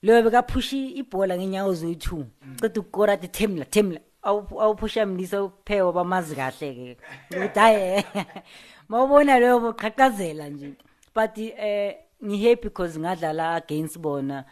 Lo 0.03 0.23
bekaphushi 0.23 0.89
ibhola 0.99 1.37
ngenyawo 1.37 1.73
zoyi2 1.73 2.25
ceda 2.61 2.81
ukukora 2.81 3.13
athi 3.13 3.29
themla 3.29 3.65
themla. 3.65 4.01
Awu- 4.23 4.61
awuphusha 4.63 5.07
mlisa 5.07 5.43
uphewa 5.43 5.93
bamazi 5.93 6.35
kahle 6.37 6.75
ke 6.75 6.97
ukuthi 7.37 7.59
hayi 7.59 8.05
mawubona 8.89 9.39
leyo 9.41 9.61
boqhaqhazela 9.61 10.49
nje 10.49 10.73
but 11.15 11.39
eh 11.39 11.95
ngihappy 12.25 12.63
because 12.63 12.99
ngadlala 12.99 13.55
against 13.55 13.99
bona 13.99 14.45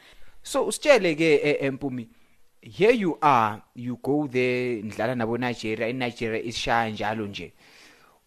So 0.42 0.66
usitshele 0.66 1.14
ke 1.16 1.40
eh, 1.42 1.56
Empumi 1.66 2.08
here 2.62 2.92
you 2.92 3.18
are 3.22 3.62
you 3.74 3.98
go 4.02 4.26
there 4.26 4.82
ndlala 4.82 5.14
nabo 5.14 5.38
Nigeria 5.38 5.88
in 5.88 5.98
Nigeria 5.98 6.42
isishaya 6.42 6.90
njalo 6.90 7.26
nje 7.26 7.52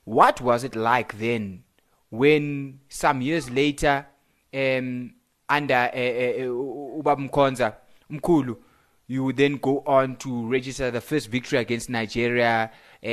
what 0.05 0.41
was 0.41 0.63
it 0.63 0.75
like 0.75 1.17
then 1.17 1.63
when 2.11 2.73
some 2.89 3.21
years 3.25 3.49
later 3.49 4.05
um 4.53 5.11
under 5.57 5.91
uh, 5.93 6.45
uh, 6.47 6.99
ubaba 6.99 7.21
Mkhonza 7.21 7.73
mkhulu 8.09 8.63
you 9.09 9.23
would 9.23 9.37
then 9.37 9.57
go 9.57 9.81
on 9.87 10.15
to 10.17 10.47
register 10.47 10.91
the 10.91 11.01
first 11.01 11.29
victory 11.29 11.57
against 11.57 11.89
Nigeria 11.89 12.69
uh, 13.03 13.07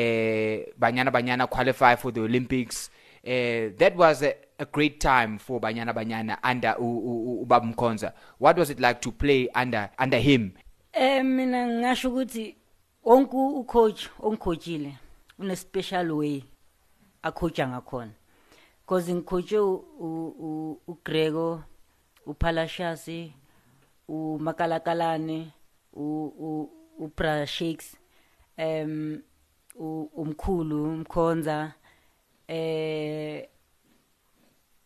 Banyana 0.79 1.11
Banyana 1.11 1.49
qualify 1.49 1.97
for 1.97 2.13
the 2.13 2.21
Olympics. 2.21 2.91
Uh, 3.27 3.73
that 3.79 3.97
was 3.97 4.23
a, 4.23 4.35
a 4.61 4.67
great 4.67 5.01
time 5.01 5.39
for 5.39 5.59
Banyana 5.59 5.95
Banyana 5.95 6.37
under 6.45 6.75
U- 6.79 6.85
U- 6.85 7.25
U- 7.41 7.47
ubaba 7.47 7.65
Mkhonza. 7.75 8.13
What 8.39 8.59
was 8.59 8.69
it 8.71 8.79
like 8.79 9.01
to 9.01 9.11
play 9.11 9.49
under 9.55 9.89
under 9.99 10.19
him? 10.19 10.53
Eh 10.93 11.23
mina 11.23 11.67
ngasho 11.67 12.11
ukuthi 12.11 12.55
wonke 13.05 13.37
ucoach 13.37 14.09
ongicoachile 14.21 14.93
une 15.39 15.57
special 15.57 16.13
way 16.13 16.45
acoacha 17.23 17.69
ngakhona. 17.69 18.11
Because 18.83 19.09
ngicoache 19.15 19.59
uGrego 20.89 21.63
uPalashas 22.27 23.09
uMakalakalane 24.09 25.53
u 25.97 26.69
uBra 26.99 27.47
Shakes 27.47 27.97
em 28.57 29.23
u- 29.75 30.11
umkhulu 30.17 30.85
umkhonza 30.85 31.73
eh 32.49 33.49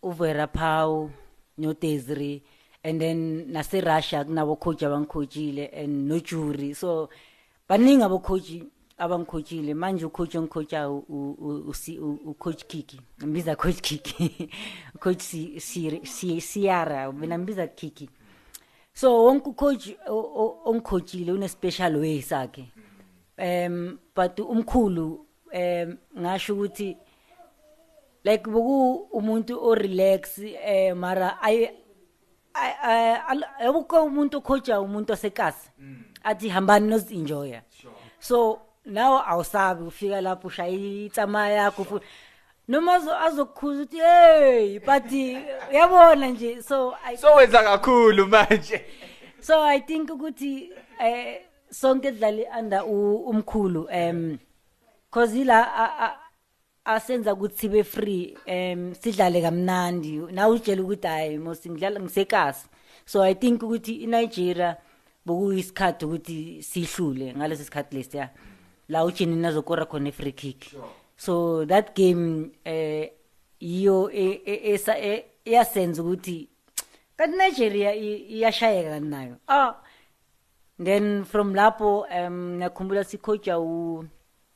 uvera 0.03 0.47
Pau 0.47 1.11
no 1.59 1.75
Desiree 1.75 2.43
and 2.85 3.01
then 3.01 3.47
nase 3.53 3.81
Russia 3.81 4.25
kunabo 4.25 4.57
coach 4.57 4.83
abangicoachile 4.83 5.71
and 5.75 6.09
no 6.09 6.19
jury 6.21 6.75
so 6.75 7.09
baningi 7.69 8.03
abo 8.03 8.19
coach 8.19 8.63
abangicoachile 8.99 9.75
manje 9.75 10.05
u 10.07 10.11
coach 10.11 10.35
ongicoacha 10.35 10.89
u 10.89 12.35
coach 12.39 12.65
Kiki 12.67 13.01
ngibiza 13.23 13.57
coach 13.63 13.81
Kiki 13.83 14.49
coach 14.99 15.21
si 15.21 15.61
si 15.61 16.01
si 16.07 16.41
Sierra 16.41 17.13
mina 17.13 17.39
ngibiza 17.39 17.67
Kiki 17.67 18.09
so 19.01 19.25
wonke 19.25 19.51
coach 19.57 19.87
ongicoachile 20.69 21.33
une 21.33 21.49
special 21.49 21.97
way 21.97 22.21
sakhe 22.23 22.65
um 23.39 23.99
but 24.17 24.39
umkhulu 24.41 25.07
um 25.55 25.97
ngasho 26.19 26.55
ukuthi 26.55 26.97
like 28.25 28.45
boku 28.51 28.95
umuntu 29.19 29.55
o 29.69 29.75
relax 29.75 30.39
eh 30.39 30.93
mara 30.97 31.29
ay 31.43 31.69
ayabukho 32.55 34.05
umuntu 34.05 34.37
ocoacha 34.39 34.81
umuntu 34.81 35.13
osekasi. 35.13 35.71
Athi 36.25 36.49
hambani 36.49 36.89
nozi 36.89 37.15
enjoy 37.15 37.55
so 38.19 38.61
now 38.85 39.23
awusabi 39.27 39.83
ufika 39.85 40.21
lapho 40.21 40.49
ushaya 40.49 40.71
itsama 41.07 41.49
yakho 41.49 41.85
fu- 41.85 42.01
noma 42.71 42.95
azo- 42.95 43.19
azokukhuza 43.27 43.83
ukuthi 43.83 43.97
hey 43.97 44.79
but 44.79 45.13
uyabona 45.71 46.27
nje 46.27 46.63
so 46.63 46.95
I, 47.05 47.17
so 47.17 47.35
wenza 47.35 47.63
kakhulu 47.63 48.27
manje. 48.27 48.85
So 49.41 49.63
i 49.63 49.81
think 49.81 50.11
ukuthi 50.11 50.71
eh 51.01 51.41
sonke 51.71 52.13
dlali 52.13 52.47
under 52.59 52.83
umkhulu 52.85 53.89
em 53.91 54.39
cause 55.11 55.41
ila 55.41 56.19
asenza 56.85 57.35
ukuthi 57.35 57.59
sibe 57.59 57.85
free 57.85 58.37
em 58.47 58.95
sidlale 58.95 59.43
kamnandi. 59.43 60.19
Na 60.33 60.49
utshela 60.49 60.83
ukuthi 60.83 61.07
hayi 61.07 61.39
mos 61.39 61.67
ngidlala 61.67 62.01
ngisekasi. 62.01 62.67
So 63.07 63.23
i 63.23 63.35
think 63.35 63.63
ukuthi 63.63 63.95
iNigeria 63.95 64.77
bokuyisikhathi 65.27 66.05
ukuthi 66.05 66.63
sihlule 66.63 67.35
ngaleso 67.35 67.65
sikhathi 67.65 67.97
lesiya 67.97 68.31
la 68.89 69.05
ujeni 69.05 69.37
nazokora 69.37 69.87
khona 69.87 70.13
free 70.13 70.33
kick. 70.33 70.67
So 71.25 71.67
that 71.67 71.95
game 71.97 72.51
eh 72.65 73.11
iyo 73.61 74.11
e- 74.13 74.41
e- 74.53 74.73
esa- 74.75 74.99
e- 74.99 75.25
iyasenza 75.45 76.03
ukuthi 76.03 76.49
kanti 77.17 77.37
Nigeria 77.39 77.95
iyashayeka 77.95 79.01
nayo 79.01 79.37
ah 79.49 79.75
then 80.85 81.25
from 81.25 81.55
lapho 81.55 82.07
um 82.19 82.57
nakhumbula 82.59 83.05
sikhoja 83.05 83.59
u 83.59 84.05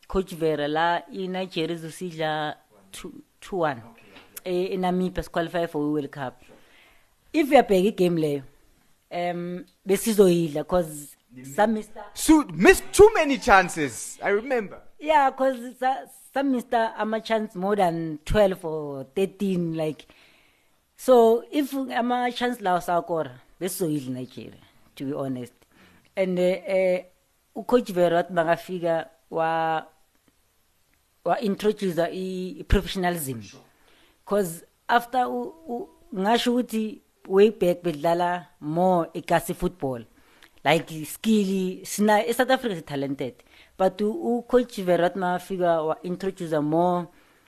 coach 0.09 0.35
Vera 0.35 0.69
la 0.69 1.03
iNigeria 1.13 1.77
izosidla 1.77 2.57
2-1 3.43 3.77
eh 4.45 4.73
eNamibia 4.73 5.25
qualify 5.25 5.67
for 5.67 5.83
World 5.83 6.11
Cup 6.11 6.35
if 7.33 7.51
uyabheka 7.51 7.89
igame 7.89 8.21
leyo 8.21 8.43
um 9.11 9.65
besizoyidla 9.87 10.65
cause 10.65 11.17
some 11.57 11.73
missed 12.55 12.85
too 12.93 13.11
many 13.15 13.39
chances. 13.39 14.19
I 14.23 14.29
remember. 14.31 14.79
Yeah 15.05 15.31
cause 15.39 15.61
sa- 15.81 16.07
some 16.35 16.49
Mr. 16.55 16.93
ama 16.99 17.21
chance 17.21 17.55
more 17.55 17.77
than 17.77 18.19
12 18.25 18.65
or 18.65 19.05
13 19.17 19.75
like 19.77 20.07
so 20.97 21.45
if 21.51 21.73
ama 21.75 22.19
chance 22.33 22.59
lawo 22.67 22.81
sakora 22.81 23.33
besizoyidla 23.61 24.13
Nigeria 24.21 24.63
to 24.97 25.05
be 25.05 25.13
honest. 25.13 25.53
And 26.17 26.39
uh, 26.39 26.43
uh, 26.43 26.99
ucoach 27.57 27.91
Verat 27.93 28.31
bangafika 28.31 29.09
wa 29.31 29.83
wa 31.25 31.35
introduce 31.41 31.99
i 31.99 32.11
i- 32.61 32.65
professionalism 32.69 33.41
cause 34.25 34.63
after 34.89 35.27
ngasho 36.15 36.53
ukuthi 36.55 37.01
way 37.29 37.51
back 37.51 37.83
bedlala 37.83 38.47
more 38.61 39.09
ikasi 39.15 39.55
football. 39.55 40.05
Like 40.65 40.89
skill 41.07 41.85
sina 41.85 42.23
eSouth 42.23 42.51
Africa 42.51 42.75
is 42.77 42.83
talented. 42.85 43.35
But 43.79 44.01
u 44.01 44.11
u- 44.11 44.43
coach 44.43 44.81
Verat 44.81 45.17
mafika 45.17 45.83
wa 45.83 45.97
introduce 46.03 46.61
more 46.61 47.07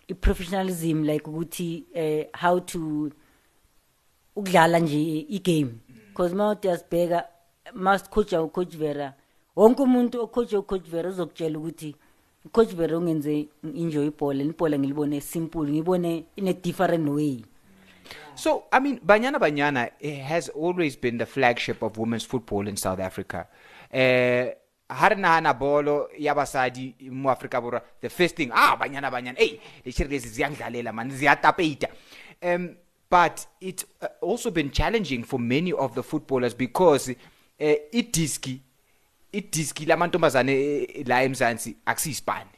i 0.09 0.14
professionalism 0.14 1.02
like 1.04 1.26
ukuthi 1.30 1.85
eh, 1.95 2.26
how 2.33 2.61
to 2.61 3.11
ukudlala 4.37 4.78
nje 4.78 5.18
igame. 5.28 5.71
Because 6.09 6.35
mawuthi 6.35 6.68
yasibheka 6.68 7.25
must 7.75 8.09
coach 8.11 8.33
u 8.33 8.49
coach 8.49 8.76
Vera 8.76 9.14
wonke 9.56 9.83
umuntu 9.83 10.23
ocoach 10.23 10.52
u 10.52 10.62
coach 10.62 10.88
Vera 10.90 11.09
uzokutshela 11.11 11.59
ukuthi 11.59 11.97
coach 12.52 12.75
Vera 12.75 12.99
ungenze 12.99 13.49
enjoy 13.64 14.06
ibhola 14.06 14.45
ibhola 14.45 14.78
ngilibone 14.78 15.21
simple 15.21 15.71
ngibone 15.71 16.25
in 16.37 16.49
a 16.49 16.52
different 16.52 17.09
way. 17.09 17.45
So, 18.35 18.64
I 18.71 18.80
mean, 18.80 19.00
Banyana 19.00 19.38
Banyana 19.38 19.90
eh, 20.00 20.21
has 20.23 20.49
always 20.50 20.95
been 20.97 21.18
the 21.18 21.26
flagship 21.26 21.83
of 21.83 21.97
women's 21.99 22.25
football 22.25 22.68
in 22.68 22.76
South 22.76 23.00
Africa. 23.00 23.47
Eh, 23.90 24.52
ha 24.88 25.09
re 25.09 25.16
nagana 25.16 25.55
bolo 25.55 26.11
ya 26.19 26.35
basadi 26.35 26.95
mo 27.11 27.31
aforika 27.31 27.61
Borwa 27.61 27.83
the 28.00 28.09
first 28.09 28.37
thing 28.37 28.50
ah 28.55 28.76
banyana 28.76 29.11
banyana 29.11 29.38
hey 29.38 29.61
leshiri 29.85 30.09
lezi 30.11 30.28
ziyangidlalela 30.28 30.93
man 30.93 31.11
ziyatapeita 31.11 31.88
um 32.43 32.76
but 33.11 33.47
it's 33.61 33.85
uh, 34.02 34.31
also 34.31 34.50
been 34.50 34.71
challenging 34.71 35.25
for 35.25 35.40
many 35.40 35.73
of 35.73 35.95
the 35.95 36.02
footballers 36.02 36.55
because 36.57 37.11
uh, 37.11 37.75
idiski 37.93 38.61
idiski 39.33 39.87
lamantombazane 39.87 40.52
eh, 40.52 41.07
la 41.07 41.23
eMzansi 41.23 41.76
akusiyisipani 41.87 42.50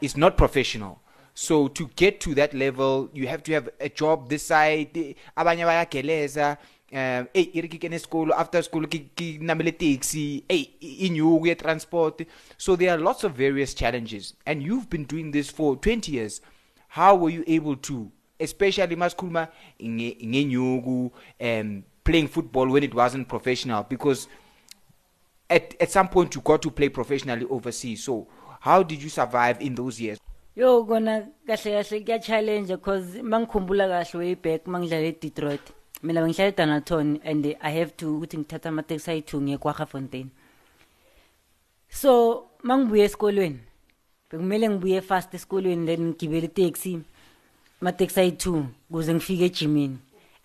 it's 0.00 0.16
not 0.16 0.36
professional. 0.36 0.96
So 1.34 1.68
to 1.68 1.90
get 1.96 2.20
to 2.20 2.34
that 2.34 2.54
level 2.54 3.10
you 3.12 3.28
have 3.28 3.42
to 3.42 3.52
have 3.52 3.68
a 3.80 3.88
job 3.88 4.28
this 4.28 4.48
side 4.48 4.90
eh, 4.94 5.14
abanye 5.36 5.64
bayageleza 5.64 6.56
um 6.92 7.28
hey 7.34 7.50
iri 7.52 7.68
ke 7.68 7.98
school 7.98 8.32
after 8.32 8.62
school 8.62 8.86
ki 8.86 9.10
ki 9.16 9.38
namele 9.40 9.72
taxi 9.76 10.44
hey 10.48 10.70
inyuku 10.80 11.46
ye 11.46 11.54
transport. 11.54 12.22
So 12.56 12.76
there 12.76 12.94
are 12.94 12.98
lots 12.98 13.24
of 13.24 13.32
various 13.32 13.74
challenges. 13.74 14.34
And 14.46 14.62
you've 14.62 14.88
been 14.88 15.04
doing 15.04 15.32
this 15.32 15.50
for 15.50 15.76
20 15.76 16.12
years. 16.12 16.40
How 16.88 17.16
were 17.16 17.30
you 17.30 17.44
able 17.46 17.76
to 17.76 18.10
especially 18.38 18.96
masikhuluma 18.96 19.48
nge- 19.80 20.20
ngenyuku 20.22 21.10
um 21.40 21.84
playing 22.04 22.28
football 22.28 22.68
when 22.68 22.84
it 22.84 22.94
wasn't 22.94 23.28
professional? 23.28 23.82
Because 23.82 24.28
at 25.50 25.74
at 25.80 25.90
some 25.90 26.08
point 26.08 26.34
you 26.34 26.40
got 26.40 26.62
to 26.62 26.70
play 26.70 26.88
professionally 26.88 27.46
overseas. 27.50 28.04
So 28.04 28.28
how 28.60 28.82
did 28.84 29.02
you 29.02 29.08
survive 29.08 29.60
in 29.60 29.74
those 29.74 30.00
years? 30.00 30.18
Yo 30.54 30.84
kona 30.84 31.28
kahle 31.48 31.82
kahle 31.82 32.22
challenge 32.22 32.68
because 32.68 33.16
mangikhumbula 33.16 33.88
kahle 33.88 34.18
way 34.20 34.34
back 34.34 34.64
mangidlala 34.66 35.12
eDetroit 35.12 35.74
mina 36.02 36.20
bengihlala 36.20 36.48
eDanaton 36.52 37.20
and 37.24 37.46
I 37.60 37.70
have 37.78 37.96
to 37.96 38.16
ukuthi 38.16 38.38
ngithatha 38.38 38.68
ama 38.68 38.82
taxi 38.82 39.10
ayi2 39.10 39.40
ngiye 39.40 39.58
kwaGafontein 39.58 40.28
so 41.88 42.44
mangibuye 42.62 43.04
esikolweni 43.04 43.58
bekumele 44.30 44.68
ngibuye 44.70 45.00
fast 45.00 45.34
esikolweni 45.34 45.86
then 45.86 46.00
ngigibele 46.08 46.46
itaxi 46.46 47.00
ama 47.80 47.92
taxi 47.92 48.20
ayi2 48.20 48.64
kuze 48.92 49.14
ngifike 49.14 49.44
ejimini. 49.44 49.98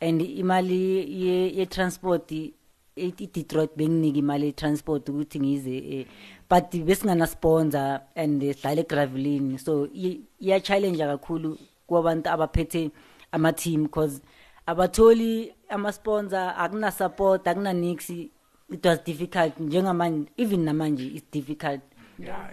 And 0.04 0.22
imali 0.22 0.98
ye, 1.26 1.56
ye 1.58 1.66
transport 1.66 2.32
i- 2.32 2.54
iDetroit 2.96 3.70
benginika 3.78 4.18
imali 4.20 4.46
ye 4.46 4.52
transport 4.52 5.10
ukuthi 5.10 5.40
ngize 5.40 5.78
eh, 5.78 6.06
but 6.50 6.72
besingana 6.86 7.28
sponsor 7.28 8.02
and 8.16 8.42
sihlale 8.42 8.82
egravelini 8.82 9.60
so 9.60 9.88
i- 9.96 10.22
iya 10.40 10.60
challenge 10.60 10.98
kakhulu 10.98 11.58
kwabantu 11.88 12.30
abaphethe 12.30 12.90
ama 13.32 13.54
team 13.54 13.84
because 13.84 14.22
abatholi 14.66 15.54
ama 15.70 15.92
sponsor 15.92 16.54
akuna 16.58 16.92
support 16.92 17.48
akuna 17.48 17.74
nix 17.74 18.10
it 18.10 18.86
was 18.86 19.00
difficult. 19.04 19.60
Njengamanje 19.60 20.30
even 20.38 20.60
namanje 20.66 21.04
it's 21.16 21.32
difficult. 21.32 21.82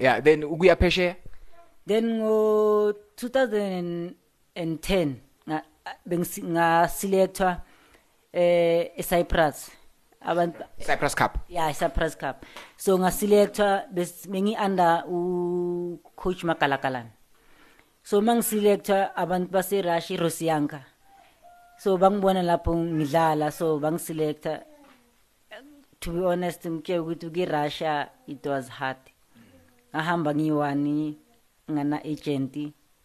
Yeah 0.01 0.21
then 0.21 0.43
ukuya 0.45 0.77
phesheya? 0.77 1.17
Then 1.87 2.05
ngo 2.21 2.93
2010 3.17 5.15
nga 5.49 5.63
bengisi- 6.09 6.45
ngaselectwa 6.45 7.63
eh 8.33 8.91
eCyprus. 8.97 9.71
Abantu 10.21 10.65
Cyprus 10.83 11.15
Cup. 11.15 11.39
Yeah 11.49 11.73
Cyprus 11.75 12.17
Cup. 12.19 12.45
So 12.77 12.99
ngaselectwa 12.99 13.83
bes 13.93 14.27
bengi 14.29 14.57
under 14.59 15.05
u 15.09 15.99
coach 16.17 16.43
Makalakalan 16.45 17.07
so 18.03 18.21
mangiselectwa 18.21 19.15
abantu 19.17 19.51
base 19.53 19.83
Russia 19.83 20.17
Rosianka 20.17 20.81
so 21.79 21.97
bangibona 21.97 22.43
lapho 22.43 22.77
ngidlala 22.77 23.51
so 23.51 23.79
bangiselecta 23.79 24.65
to 26.01 26.13
be 26.13 26.21
honest 26.21 26.67
ngike 26.67 26.99
ukuthi 26.99 27.31
ki 27.31 27.45
Russia 27.45 28.11
it 28.27 28.47
was 28.47 28.69
hard. 28.69 28.99
Ngahamba 29.95 30.35
ngiwani 30.35 31.19
ngana 31.71 32.05
agent 32.05 32.57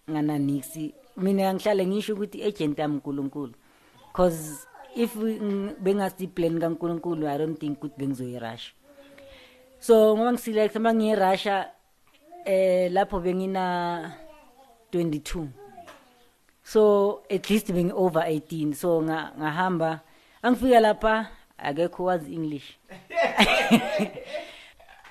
ngana 0.10 0.40
nix 0.40 0.78
mina 1.18 1.54
ngihlale 1.54 1.86
ngisho 1.88 2.14
ukuthi 2.14 2.44
agent 2.44 2.80
yami 2.80 2.96
uNkulunkulu 2.96 3.54
cause 4.14 4.68
if 4.96 5.16
bengasi 5.80 6.28
plan 6.28 6.60
kaNkulunkulu 6.60 7.28
i 7.28 7.38
don't 7.38 7.60
think 7.60 7.78
ukuthi 7.78 7.98
bengizoyi 7.98 8.40
Russia 8.40 8.74
so 9.80 10.18
ngoba 10.18 10.34
ngiselect 10.34 10.76
mangiye 10.76 11.16
Russia 11.16 11.72
eh 12.46 12.92
lapho 12.92 13.20
bengina 13.20 14.12
22 14.92 15.63
so 16.64 17.22
at 17.30 17.50
least 17.50 17.72
bengi 17.74 17.92
over 17.96 18.22
18 18.24 18.74
so 18.74 19.02
nga 19.02 19.32
ngahamba 19.40 20.00
angifika 20.42 20.80
lapha 20.80 21.28
akekho 21.58 22.04
wazi 22.04 22.34
English. 22.34 22.78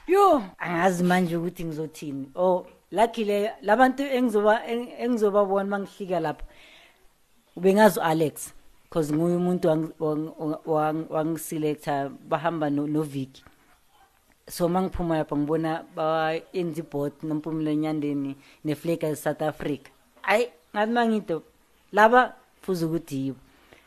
Yo 0.06 0.42
angazi 0.58 1.04
manje 1.04 1.36
ukuthi 1.36 1.64
ngizothini. 1.64 2.30
Oh 2.34 2.66
luckily 2.90 3.48
labantu 3.62 4.02
engizoba 4.02 4.66
eng- 4.66 4.92
engizobabona 4.98 5.64
mangifika 5.68 6.20
lapha 6.20 6.44
ubengazi 7.56 8.00
Alex 8.00 8.52
because 8.84 9.12
nguye 9.14 9.36
umuntu 9.36 9.68
wang- 9.68 9.92
wang- 10.00 10.58
wang- 10.66 11.06
wangiselecta 11.10 12.08
bahamba 12.28 12.70
no 12.70 12.86
no 12.86 13.02
Vicky 13.02 13.42
so 14.48 14.68
mangiphuma 14.68 15.16
lapha 15.18 15.36
ngibona 15.36 15.84
bayenza 15.96 16.80
ibhot 16.82 17.22
nompumulo 17.22 17.70
enyandeni 17.70 18.36
neflag 18.64 19.02
ya 19.02 19.16
South 19.16 19.42
Africa. 19.42 19.88
Ayi 20.22 20.48
ngathi 20.74 20.92
mangito 20.92 21.42
laba 21.92 22.35
fuza 22.62 22.87
ukuthi 22.87 23.16
yibo 23.16 23.38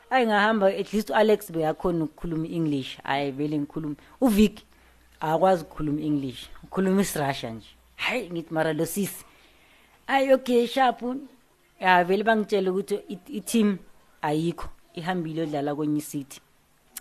ayi 0.10 0.26
ngahamba 0.28 0.68
at 0.68 0.94
least 0.94 1.10
uAlex 1.10 1.52
beyakhona 1.52 2.04
ukukhuluma 2.04 2.48
English 2.48 2.98
ayi 3.04 3.32
vele 3.32 3.58
ngikhuluma 3.60 3.96
uVic 4.22 4.60
akwazi 5.20 5.64
ukukhuluma 5.64 6.02
English 6.02 6.50
ukhuluma 6.64 7.02
isiRussia 7.02 7.50
nje. 7.52 7.68
Hayi 7.96 8.30
ngithi 8.32 8.54
mara 8.54 8.74
lo 8.74 8.86
sisi. 8.86 9.26
Ayi 10.08 10.34
okay 10.34 10.68
sharp. 10.68 11.02
Ya 11.80 12.04
vele 12.04 12.24
bangitshela 12.24 12.72
ukuthi 12.72 12.96
i- 13.10 13.38
i-team 13.38 13.78
ayikho. 14.22 14.68
Ihambile 14.94 15.42
odlala 15.44 15.76
kwenye 15.76 16.02
city 16.02 16.42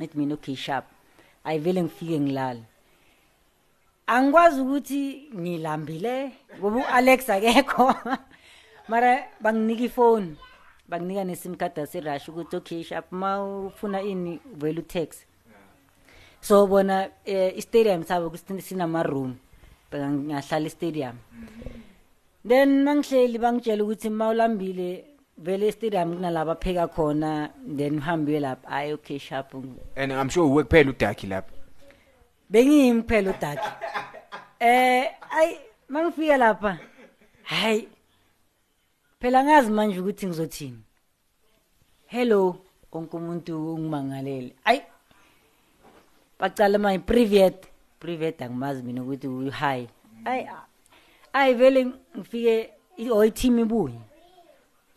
ethi 0.00 0.18
mina 0.18 0.34
okay 0.34 0.56
sharp. 0.56 0.84
Ayi 1.44 1.58
vele 1.58 1.82
ngifike 1.82 2.20
ngilala 2.20 2.60
angikwazi 4.06 4.60
ukuthi 4.60 5.28
ngilambile 5.36 6.32
ngoba 6.58 6.76
uAlex 6.80 7.30
akekho. 7.30 7.94
mara 8.88 9.24
banginika 9.40 9.84
ifoni 9.84 10.36
banginika 10.88 11.24
nesim 11.24 11.56
card 11.56 11.76
yaseRussia 11.76 12.32
ukuthi 12.32 12.56
okay 12.56 12.82
sharp 12.82 13.12
mawufuna 13.12 14.02
ini 14.02 14.40
vele 14.56 14.80
utext. 14.80 15.24
So 16.40 16.66
bona 16.66 17.08
eh, 17.24 17.56
istadium 17.56 18.04
sabo 18.04 18.30
kusina 18.30 18.60
sinama 18.60 19.02
room 19.02 19.36
beka 19.90 20.08
ngahlala 20.08 20.66
istadium. 20.66 21.16
Then 22.44 22.84
mangihleli 22.84 23.38
bangitshela 23.38 23.82
ukuthi 23.84 24.10
mawulambile 24.10 25.04
vele 25.38 25.68
estadium 25.68 26.16
kunalabo 26.16 26.54
pheka 26.60 26.88
khona 26.88 27.50
then 27.66 27.98
uhambe 27.98 28.40
lapha. 28.40 28.68
Ayi 28.68 28.92
okay 28.92 29.18
sharp 29.18 29.54
and 29.96 30.12
i'm 30.12 30.28
sure 30.28 30.46
uwe 30.46 30.64
kuphela 30.64 30.90
udaki 30.90 31.26
lapha. 31.26 31.52
Bengiyimphela 32.50 33.30
udaki 33.30 33.68
eh 34.60 35.08
ay 35.30 35.58
mangifika 35.88 36.36
lapha. 36.36 36.78
Hayi 37.44 37.88
phela 39.24 39.44
ngazi 39.44 39.70
manje 39.70 40.00
ukuthi 40.00 40.26
ngizothini. 40.26 40.78
Hello 42.06 42.56
wonke 42.92 43.16
umuntu 43.16 43.74
ungimangalele. 43.74 44.52
Ayi 44.64 44.82
bacala 46.40 46.78
manje 46.78 46.98
privet. 46.98 47.66
Privet 48.00 48.42
angimazi 48.42 48.82
mina 48.82 49.02
ukuthi 49.02 49.28
uyi-high 49.28 49.88
ayi 50.24 50.48
ayi 51.32 51.54
vele 51.54 51.86
ngifike 52.16 52.70
i- 52.96 53.10
or 53.10 53.26
i-team 53.26 53.58
ibuye. 53.58 54.00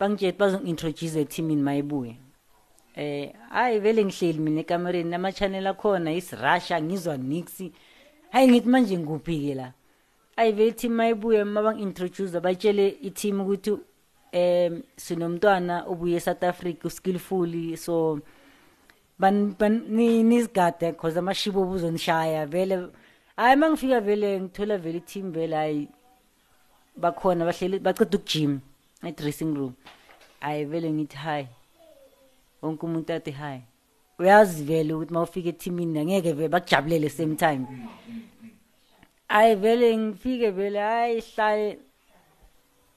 Bangitshela 0.00 0.38
bazongi-introduce 0.38 1.20
ethimini 1.20 1.62
ma 1.62 1.76
ibuye 1.76 2.16
eh 2.96 3.32
hayi 3.50 3.78
vele 3.80 4.04
ngihleli 4.04 4.38
mina 4.38 4.60
ekamereni 4.60 5.14
ama-channel 5.14 5.66
akhona 5.66 6.12
isirussia 6.12 6.82
ngizwa 6.82 7.16
nix 7.16 7.62
hayi 8.30 8.48
ngithi 8.48 8.68
manje 8.68 8.98
ngikuphi-ke 8.98 9.54
la? 9.54 9.72
Hayi 10.36 10.52
vele 10.52 10.68
i-team 10.68 10.92
ma 10.92 11.08
ibuye 11.08 11.44
ma 11.44 11.62
bangi-introduce 11.62 12.40
batshele 12.40 12.88
i-team 12.88 13.40
ukuthi 13.40 13.87
um 14.32 14.82
sinomntwana 14.96 15.84
obuye 15.86 16.16
e-south 16.16 16.42
africa 16.44 16.84
uskillful 16.84 17.76
so 17.76 18.20
ban- 19.18 19.54
ban- 19.58 19.84
ni- 19.88 20.22
nisigade 20.22 20.92
cause 20.92 21.18
amashibo 21.18 21.64
buzonishaya 21.64 22.46
vele. 22.46 22.88
Hayi 23.36 23.56
ma 23.56 23.70
ngifika 23.70 24.00
vele 24.00 24.40
ngithola 24.40 24.78
vele 24.78 24.98
i-team 24.98 25.32
vele 25.32 25.56
hayi 25.56 25.88
bakhona 26.96 27.44
bahleli 27.44 27.78
baceda 27.78 28.18
ukujima 28.18 28.58
e-dressing 29.06 29.54
room. 29.54 29.72
Hayi 30.40 30.64
vele 30.64 30.90
ngithi 30.90 31.16
hayi 31.16 31.46
wonke 32.62 32.86
umuntu 32.86 33.12
athi 33.12 33.30
hayi 33.30 33.60
uyazi 34.18 34.64
vele 34.64 34.94
ukuthi 34.94 35.10
uma 35.10 35.22
ufika 35.22 35.48
ethimini 35.48 35.98
angeke 35.98 36.32
vele 36.32 36.48
bakujabulele 36.48 37.08
same 37.08 37.36
time. 37.36 37.66
Hayi 39.28 39.54
vele 39.54 39.96
ngifike 39.96 40.50
vele 40.50 40.78
hayi 40.80 41.20
hlale 41.20 41.78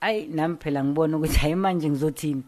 hayi 0.02 0.28
nami 0.28 0.58
phela 0.60 0.84
ngibona 0.84 1.18
ukuthi 1.18 1.38
hayi 1.40 1.56
manje 1.56 1.90
ngizothini. 1.90 2.44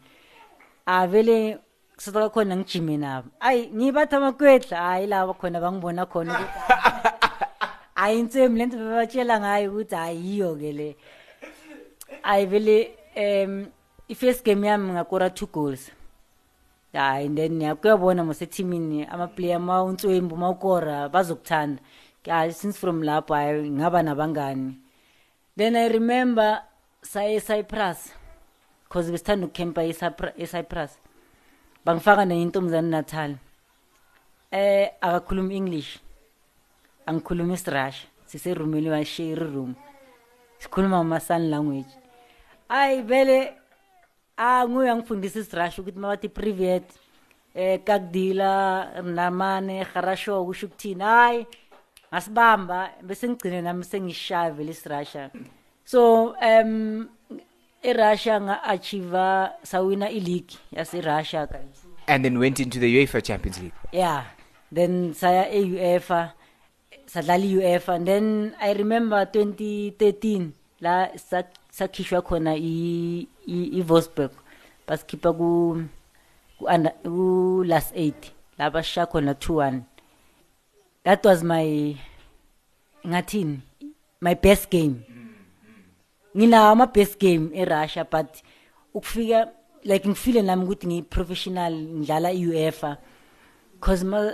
Ah 0.86 1.08
vele 1.08 1.58
kusasa 1.96 2.30
khona 2.30 2.58
ngijime 2.58 2.98
nabo. 2.98 3.30
Ayi 3.40 3.70
ngibatha 3.76 4.18
amakwetla 4.18 4.78
hayi 4.78 5.08
laba 5.08 5.34
khona 5.34 5.62
bangibona 5.62 6.06
khona 6.06 6.34
ukuthi 6.34 6.50
hayi 7.96 8.20
insemi 8.20 8.58
lento 8.60 8.78
bebatshela 8.78 9.40
ngayo 9.40 9.72
ukuthi 9.72 9.96
hayi 9.96 10.18
yiyo 10.26 10.56
ke 10.56 10.72
le. 10.74 10.96
Hayi 12.22 12.46
vele 12.46 12.92
um 13.16 13.68
i-first 14.10 14.44
game 14.46 14.68
yami 14.68 14.92
ngakora 14.92 15.30
two 15.30 15.48
goals. 15.48 15.92
Hayi 16.94 17.26
and 17.26 17.38
then 17.38 17.62
ya- 17.62 17.76
kuyabona 17.76 18.24
mosethimini 18.24 19.06
amaplayer 19.06 19.60
ma 19.62 19.84
unswembu 19.84 20.36
ma 20.38 20.50
ukora 20.50 21.10
bazokuthanda. 21.10 21.82
Hayi 22.26 22.54
since 22.54 22.78
from 22.78 23.02
lapho 23.04 23.34
hayi 23.34 23.70
ngaba 23.70 24.04
nabangani. 24.04 24.76
Then 25.56 25.76
i 25.76 25.88
remember 25.88 26.62
saye 27.04 27.36
ecyprus 27.38 28.00
because 28.84 29.12
besithanda 29.12 29.46
ukukhempa 29.48 29.82
eCypr- 29.84 30.34
ecyprus 30.38 30.92
bangifaka 31.86 32.26
nentombazane 32.26 32.90
natal. 32.90 33.32
Eh 34.52 34.90
akakhuluma 35.02 35.54
english 35.54 36.00
angikhuluma 37.06 37.54
isirasha 37.54 38.08
siserumini 38.26 38.90
washare 38.90 39.36
room 39.36 39.76
sikhuluma 40.60 40.98
ama-sun 41.00 41.50
language. 41.50 41.94
Hayi 42.70 43.02
vele 43.02 43.54
ah 44.38 44.66
nguye 44.68 44.90
angifundisa 44.90 45.40
isirasha 45.40 45.82
ukuthi 45.82 46.00
mabathi 46.00 46.30
privet 46.30 46.84
eh 47.56 47.80
kakdila 47.84 49.02
namane 49.02 49.84
harasho 49.84 50.46
kusho 50.46 50.68
ukuthini. 50.68 51.04
Hayi 51.04 51.48
ngasibamba 52.14 52.90
bese 53.02 53.30
ngigcine 53.30 53.62
nami 53.62 53.84
sengishaya 53.84 54.52
vele 54.52 54.72
isirasha 54.72 55.32
so 55.86 56.34
um 56.42 57.10
irussia 57.84 58.40
nga-achieva 58.42 59.52
sawina 59.64 60.10
ileague 60.10 60.56
yaserussia 60.72 61.48
And 62.08 62.24
then 62.26 62.38
went 62.40 62.60
into 62.60 62.80
the 62.80 62.88
UEFA 63.00 63.24
Champions 63.24 63.60
League. 63.62 63.76
yeah 63.92 64.26
then 64.72 65.14
saya 65.14 65.48
e-uefa 65.52 66.34
sadlala 67.06 67.44
i-uefa. 67.46 67.96
And 67.96 68.08
then 68.08 68.26
i 68.60 68.74
remember 68.74 69.24
2013 69.28 70.52
la 70.82 71.08
sa- 71.16 71.52
sakhishwa 71.72 72.22
khona 72.24 72.56
i-vosburg 72.58 74.32
basikhipha 74.88 75.32
ku 75.36 75.84
ku 76.60 76.64
under- 76.68 76.96
ku 77.04 77.64
last 77.68 77.92
eight 77.96 78.32
la 78.60 78.70
basisha 78.72 79.06
khona 79.08 79.34
2-1 79.36 79.84
that 81.04 81.20
was 81.26 81.44
my 81.44 81.96
ngathini? 83.04 83.60
My 84.24 84.34
best 84.40 84.70
game. 84.72 85.04
Nginawo 86.38 86.72
ama-best 86.72 87.20
game 87.20 87.50
erussia 87.54 88.04
but 88.04 88.42
ukufika 88.94 89.50
like 89.84 90.10
ngifile 90.10 90.42
nami 90.42 90.64
ukuthi 90.64 90.88
ngiyi-professional 90.88 91.74
ngidlala 91.74 92.32
i-uefa. 92.32 92.98
Cause 93.80 94.04
ma 94.04 94.32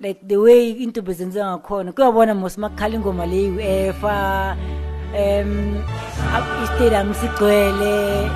like 0.00 0.20
the 0.26 0.36
way 0.36 0.70
into 0.70 1.02
bezenziwa 1.02 1.46
ngakhona 1.46 1.92
kuyabona 1.92 2.34
mos 2.34 2.58
makhala 2.58 2.94
ingoma 2.94 3.26
le 3.26 3.50
UEFA 3.50 4.56
um 5.16 5.82
istadium 6.64 7.14
sigcwele 7.14 8.30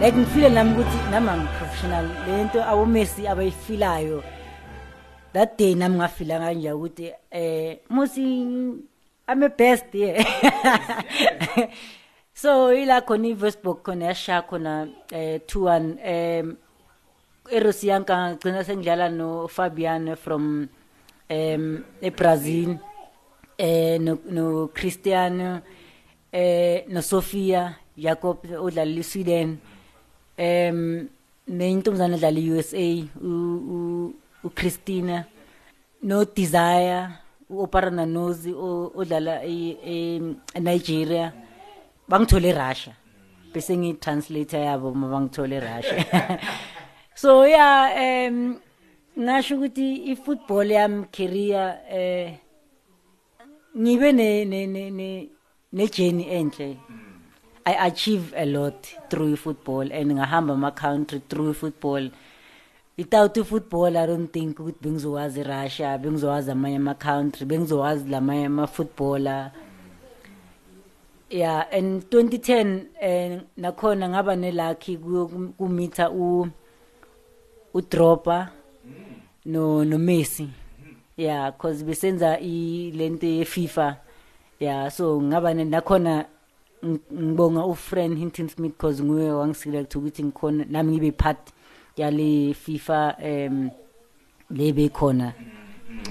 like 0.00 0.16
ngifile 0.18 0.48
nami 0.48 0.70
ukuthi 0.72 0.98
nami 1.10 1.28
am 1.28 1.48
professional 1.58 2.06
le 2.26 2.44
nto 2.44 2.64
abomesi 2.64 3.26
abayifilayo. 3.28 4.22
That 5.32 5.58
day 5.58 5.74
nami 5.74 5.96
ngafila 5.96 6.38
kanje 6.38 6.72
ukuthi 6.72 7.12
eh 7.30 7.78
musi 7.90 8.22
I'm 9.28 9.42
a 9.42 9.48
best 9.48 9.94
yeah. 9.94 10.24
so 12.40 12.50
ila 12.80 12.96
khona 13.08 13.28
i-Westbrook 13.32 13.78
khona 13.86 14.04
yasha 14.10 14.36
khona 14.48 14.72
eh 15.18 15.38
2-1 15.46 15.82
um 16.12 16.46
eRosiyanka 17.56 18.14
ngagcina 18.22 18.60
sengidlala 18.68 19.06
no 19.18 19.28
Fabian 19.56 20.04
from 20.24 20.44
um 21.36 21.64
eBrazil 22.08 22.70
eh 23.66 23.98
no, 24.04 24.12
no 24.36 24.44
Cristiano 24.76 25.50
eh 26.32 26.84
no 26.92 27.00
Sofia 27.12 27.62
Jacob 28.04 28.36
odlala 28.66 29.00
eSweden 29.02 29.48
um 30.46 30.80
nentombazana 31.58 32.16
edlala 32.18 32.40
eUSA 32.48 32.84
u 33.20 33.32
u- 33.74 34.12
uChristina 34.46 35.16
no 36.08 36.16
Desire 36.36 37.00
uOparana 37.50 38.04
Nozi 38.06 38.52
o- 38.66 38.92
odlala 39.00 39.34
e- 39.54 39.78
e- 39.94 40.34
eNigeria 40.58 41.26
bangithole 42.08 42.48
eRussia 42.48 42.94
bese 43.52 43.76
ngitranslator 43.76 44.60
yabo 44.60 44.94
mabangithole 44.94 45.56
eRussia 45.60 46.04
so 47.22 47.46
yeah 47.46 48.28
um 48.28 48.60
ngasho 49.18 49.56
ukuthi 49.56 49.94
ifootball 50.12 50.70
yami 50.70 51.04
career 51.16 51.78
eh 51.90 52.48
ngibe 53.76 54.12
ne 54.12 54.44
ne 54.44 54.66
ne 54.66 54.90
ne 54.90 55.28
ne 55.72 55.86
journey 55.88 56.24
enhle. 56.24 56.76
I 57.66 57.86
achieve 57.86 58.32
a 58.34 58.46
lot 58.46 58.94
through 59.10 59.36
football 59.36 59.92
and 59.92 60.12
ngahamba 60.12 60.52
ama 60.52 60.72
country 60.72 61.20
through 61.28 61.52
football. 61.52 62.10
Without 62.96 63.36
football 63.46 63.96
i 63.96 64.06
don't 64.06 64.32
think 64.32 64.58
ukuthi 64.58 64.80
bengizowazi 64.82 65.42
Russia 65.44 65.98
bengizowazi 65.98 66.50
amanye 66.50 66.76
ama 66.76 66.94
country 66.94 67.46
bengizowazi 67.46 68.08
lamanye 68.08 68.46
ama 68.46 68.66
footballer 68.66 69.52
yeah 71.30 71.66
and 71.72 72.02
2010 72.10 72.86
eh 73.00 73.40
nakhona 73.56 74.08
ngaba 74.08 74.36
nelucky 74.36 74.96
kumitha 75.58 76.10
u 76.10 76.48
udropa 77.74 78.48
no 79.44 79.84
no 79.84 79.98
Messi 79.98 80.48
yeah 81.16 81.52
cause 81.58 81.84
besenza 81.84 82.38
i 82.40 82.90
lento 82.94 83.26
ye 83.26 83.44
FIFA 83.44 83.96
yeah 84.60 84.90
so 84.90 85.20
ngaba 85.22 85.54
nakhona 85.54 86.24
ng- 86.82 87.00
ngibonga 87.12 87.64
ufriend 87.64 88.18
Hinton 88.18 88.48
Smith 88.48 88.76
cause 88.78 89.02
nguye 89.02 89.30
wangiselect 89.30 89.96
ukuthi 89.96 90.24
ngikhona 90.24 90.64
nami 90.70 90.92
ngibe 90.92 91.12
part 91.12 91.52
yale 91.96 92.54
FIFA 92.54 93.16
um 93.22 93.70
lebe 94.50 94.88
khona 94.88 95.32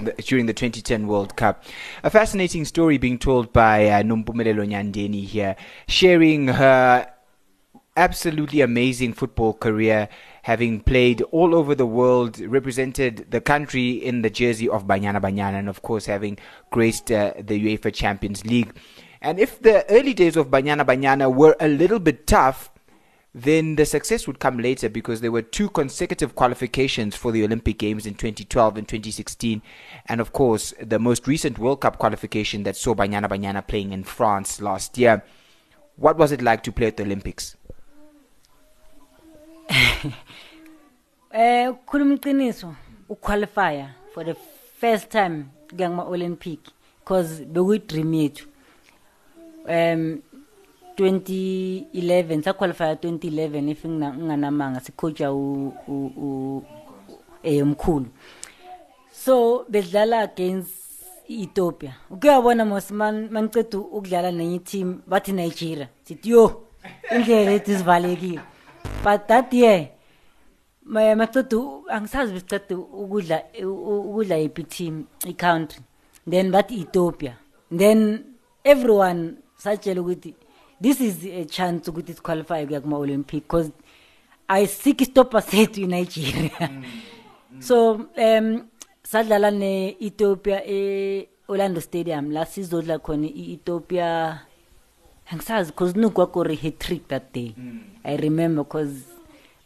the- 0.02 0.14
during 0.22 0.46
the 0.46 0.52
2010 0.54 1.06
World 1.06 1.36
Cup. 1.36 1.64
A 2.02 2.10
fascinating 2.10 2.64
story 2.64 2.98
being 2.98 3.18
told 3.18 3.52
by 3.52 3.86
uh, 3.88 4.02
Numpumelelo 4.02 4.66
Nyandeni 4.66 5.24
here, 5.24 5.56
sharing 5.86 6.48
her 6.48 7.06
absolutely 7.96 8.60
amazing 8.60 9.12
football 9.12 9.52
career, 9.54 10.08
having 10.42 10.80
played 10.80 11.20
all 11.32 11.54
over 11.54 11.74
the 11.74 11.86
world, 11.86 12.38
represented 12.38 13.26
the 13.30 13.40
country 13.40 13.90
in 13.90 14.22
the 14.22 14.30
jersey 14.30 14.68
of 14.68 14.86
Banyana 14.86 15.20
Banyana, 15.20 15.58
and 15.58 15.68
of 15.68 15.82
course 15.82 16.06
having 16.06 16.38
graced 16.70 17.10
uh, 17.10 17.32
the 17.38 17.76
UEFA 17.76 17.92
Champions 17.92 18.44
League. 18.46 18.72
And 19.20 19.40
if 19.40 19.60
the 19.60 19.84
early 19.90 20.14
days 20.14 20.36
of 20.36 20.46
Banyana 20.48 20.84
Banyana 20.86 21.34
were 21.34 21.56
a 21.58 21.66
little 21.66 21.98
bit 21.98 22.26
tough, 22.28 22.70
then 23.34 23.76
the 23.76 23.84
success 23.84 24.26
would 24.26 24.40
come 24.40 24.58
later 24.58 24.88
because 24.88 25.20
there 25.20 25.30
were 25.30 25.42
two 25.42 25.68
consecutive 25.68 26.34
qualifications 26.34 27.14
for 27.14 27.30
the 27.30 27.44
Olympic 27.44 27.78
Games 27.78 28.06
in 28.06 28.14
2012 28.14 28.76
and 28.78 28.88
2016, 28.88 29.62
and 30.06 30.20
of 30.20 30.32
course 30.32 30.72
the 30.80 30.98
most 30.98 31.26
recent 31.26 31.58
World 31.58 31.80
Cup 31.82 31.98
qualification 31.98 32.62
that 32.62 32.76
saw 32.76 32.94
Banyana 32.94 33.28
Banyana 33.28 33.66
playing 33.66 33.92
in 33.92 34.04
France 34.04 34.60
last 34.60 34.96
year. 34.98 35.22
What 35.96 36.16
was 36.16 36.32
it 36.32 36.42
like 36.42 36.62
to 36.62 36.72
play 36.72 36.86
at 36.86 36.96
the 36.96 37.02
Olympics? 37.02 37.56
Eh 41.30 41.68
ukukhuluma 41.68 42.14
iqiniso 42.16 42.74
for 44.14 44.24
the 44.24 44.34
first 44.80 45.10
time 45.10 45.50
kuma 45.68 46.02
Olympic 46.04 46.58
because 47.00 47.40
bekuyi 47.40 47.86
dream 47.86 48.12
yethu. 48.12 48.46
Um 49.68 50.22
2011 50.98 52.42
saqualifya 52.42 52.94
2011 52.94 53.70
if 53.70 53.84
nginganamanga 53.86 54.80
sicoacha 54.80 55.32
u 55.32 55.72
u- 55.88 56.12
u 56.16 56.62
umkhulu. 57.62 58.06
So 59.12 59.64
bedlala 59.68 60.20
against 60.22 60.72
Ethiopia. 61.28 61.94
Ukuyabona 62.10 62.64
mos 62.64 62.90
man 62.90 63.28
maniceda 63.30 63.78
ukudlala 63.78 64.30
nenye 64.32 64.58
team 64.58 65.02
bathi 65.06 65.32
Nigeria. 65.32 65.88
Sithi 66.04 66.30
yo 66.30 66.62
indlela 67.14 67.50
ethi 67.52 67.76
sivalekile. 67.76 68.40
But 69.04 69.26
that 69.28 69.52
year 69.54 69.88
ma 70.84 71.14
maceda 71.14 71.56
angisazi 71.90 72.32
besiceda 72.32 72.76
ukudla 72.76 73.42
ukudla 73.64 74.38
ipi 74.38 74.64
team 74.64 75.04
i 75.26 75.32
country. 75.32 75.80
Then 76.30 76.50
bathi 76.50 76.74
Ethiopia. 76.80 77.36
Then 77.76 78.24
everyone 78.64 79.34
satshela 79.56 80.00
ukuthi 80.00 80.34
this 80.80 81.00
is 81.00 81.24
a 81.24 81.44
chance 81.44 81.90
ukuthi 81.90 82.12
siqualify 82.14 82.66
kuya 82.66 82.80
kuma 82.80 82.96
Olympic 82.98 83.42
because 83.44 83.70
ayisiki 84.48 85.04
stopper 85.04 85.42
sethu 85.42 85.82
eNigeria. 85.82 86.70
So 87.60 87.94
um 88.16 88.68
sadlala 89.02 89.50
ne 89.50 89.96
Ethiopia 90.00 90.62
e 90.66 91.28
Orlando 91.48 91.80
Stadium. 91.80 92.30
La 92.30 92.44
sizodla 92.44 92.98
khona 92.98 93.26
iEthiopia 93.26 94.40
angisazi 95.30 95.70
because 95.72 95.94
nugwagori 95.94 96.56
hat 96.56 96.78
trick 96.78 97.08
that 97.08 97.32
day. 97.32 97.54
I 98.04 98.16
remember 98.16 98.64
because 98.64 99.04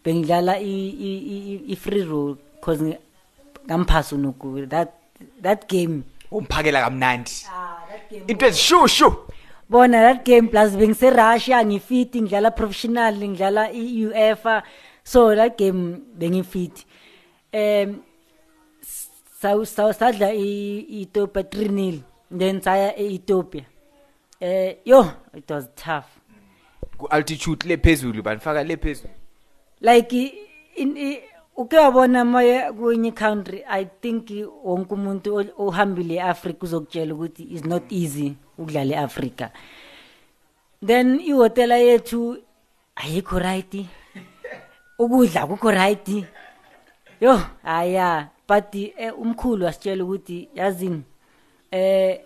bengidlala 0.05 0.59
i- 0.59 0.97
i- 1.09 1.25
i- 1.35 1.73
i 1.73 1.77
free 1.77 2.03
roll 2.05 2.37
because 2.55 2.83
ngamphaso 3.67 4.17
nuku 4.17 4.67
that 4.69 4.93
that 5.43 5.69
game. 5.69 6.03
Umphakela 6.31 6.83
kamnandi. 6.83 7.33
It 8.29 8.43
was 8.43 8.59
shu 8.59 8.89
shu. 8.89 9.13
Bona 9.73 9.99
that 10.07 10.25
game 10.25 10.49
plus 10.53 10.77
bengise 10.81 11.09
Russia 11.11 11.65
ngifit 11.65 12.15
ngidlala 12.23 12.51
professional 12.61 13.15
ngidlala 13.17 13.65
iUEFA. 13.73 14.63
So 15.05 15.35
that 15.35 15.57
game 15.59 15.83
bengifit 16.19 16.85
um 17.53 18.03
sa 19.41 19.51
sa 19.65 19.93
sadla 19.93 20.29
i 20.33 21.03
Ethiopia 21.03 21.43
3-0 21.43 22.03
then 22.39 22.61
saya 22.63 22.93
eEthiopia. 22.97 23.65
Eh 24.41 24.77
yo 24.85 25.01
it 25.35 25.51
was 25.51 25.69
tough. 25.75 26.09
Ku 26.99 27.07
altitude 27.11 27.67
lephezulu 27.69 28.23
banifaka 28.23 28.63
lephezulu 28.65 29.11
like 29.81 30.13
i- 30.13 30.35
in 30.77 30.97
i- 31.63 31.65
uke 31.65 31.77
wabona 31.79 32.25
moya 32.25 32.73
kwenye 32.73 33.13
country 33.13 33.65
i 33.69 33.85
think 33.85 34.31
wonke 34.65 34.95
umuntu 34.95 35.35
o- 35.37 35.67
ohambile 35.67 36.15
eAfrica 36.15 36.63
uzokutshela 36.65 37.15
ukuthi 37.15 37.43
is 37.51 37.65
not 37.65 37.93
easy 37.93 38.35
ukudlala 38.59 38.95
eAfrica 38.97 39.51
then 40.87 41.21
ihotela 41.21 41.77
yethu 41.77 42.37
ayikho 42.97 43.39
right. 43.39 43.87
Ukudla 44.99 45.47
kukho 45.47 45.71
right. 45.71 46.25
Yo 47.21 47.41
aya 47.65 48.29
but 48.49 48.75
eh, 48.75 49.19
umkhulu 49.19 49.65
wasitshela 49.65 50.05
ukuthi 50.05 50.49
yazini 50.55 51.03
eh 51.71 52.21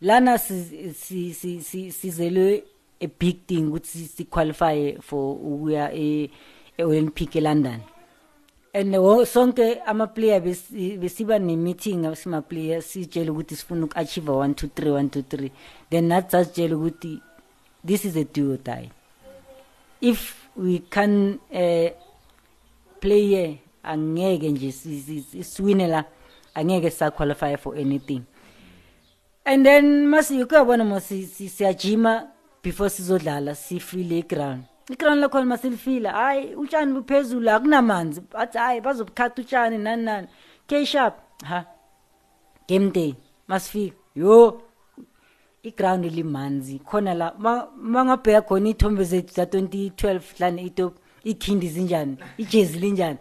lana 0.00 0.38
si- 0.38 0.94
si- 0.94 1.34
si- 1.34 1.60
si- 1.62 1.92
sizelwe 1.92 2.64
a 3.00 3.06
big 3.20 3.46
thing 3.46 3.62
ukuthi 3.68 3.98
si 3.98 4.24
qualify 4.24 4.96
for 5.00 5.36
ukuya 5.36 5.92
e 5.94 6.30
e- 6.78 6.84
Olympic 6.84 7.36
eLondon. 7.36 7.80
And 8.74 8.94
wo- 8.96 9.24
sonke 9.24 9.80
ama 9.86 10.06
player 10.06 10.40
besi- 10.40 10.98
besiba 10.98 11.38
ne 11.38 11.56
meeting 11.56 12.06
asima 12.06 12.42
player 12.42 12.82
sitshela 12.82 13.32
ukuthi 13.32 13.56
sifuna 13.56 13.84
ukuachieve 13.84 14.32
1 14.32 14.48
2 14.52 14.66
3 14.66 14.90
1 14.90 15.08
2 15.08 15.22
3 15.22 15.50
then 15.90 16.04
nathi 16.08 16.30
sasitshela 16.30 16.76
ukuthi 16.76 17.20
this 17.86 18.04
is 18.04 18.16
a 18.16 18.24
do 18.24 18.52
or 18.52 18.58
die. 18.58 18.90
If 20.00 20.46
we 20.56 20.78
can 20.78 21.38
uh, 21.52 21.90
play 23.00 23.26
here 23.26 23.58
angeke 23.82 24.48
nje 24.50 24.72
si- 24.72 25.00
si- 25.00 25.20
si- 25.22 25.44
siwine 25.44 25.86
la 25.86 26.04
angeke 26.54 26.90
sa 26.90 27.10
qualify 27.10 27.56
for 27.56 27.76
anything. 27.78 28.22
And 29.44 29.64
then 29.66 30.06
masi 30.06 30.42
ukuyabona 30.42 30.84
mo 30.84 31.00
si- 31.00 31.26
si- 31.26 31.48
siyajima 31.48 32.28
before 32.62 32.90
sizodlala 32.90 33.54
sifile 33.54 34.18
iground 34.18 34.62
iground 34.90 35.20
lakhona 35.20 35.46
masilifila 35.46 36.10
hayi 36.12 36.54
utshani 36.54 36.92
buphezulu 36.92 37.50
akunamanzi. 37.50 38.20
Bathi 38.32 38.58
hayi 38.58 38.80
bazobukhatha 38.80 39.42
utshani 39.42 39.78
nani 39.78 40.02
nani. 40.02 40.28
K 40.66 40.84
sharp 40.86 41.14
ha 41.44 41.64
game 42.68 42.90
day 42.90 43.14
masifika. 43.48 43.96
Yo 44.14 44.62
iground 45.62 46.04
limanzi. 46.04 46.78
Khona 46.78 47.14
la 47.14 47.34
ma- 47.38 47.68
mangabheka 47.76 48.42
khona 48.42 48.68
iy'thombe 48.68 49.04
zethu 49.04 49.34
za-2012 49.34 50.20
hlane 50.36 50.62
itop 50.62 50.94
ikhindi 51.24 51.68
zinjani 51.68 52.16
ijezi 52.38 52.78
linjani. 52.78 53.18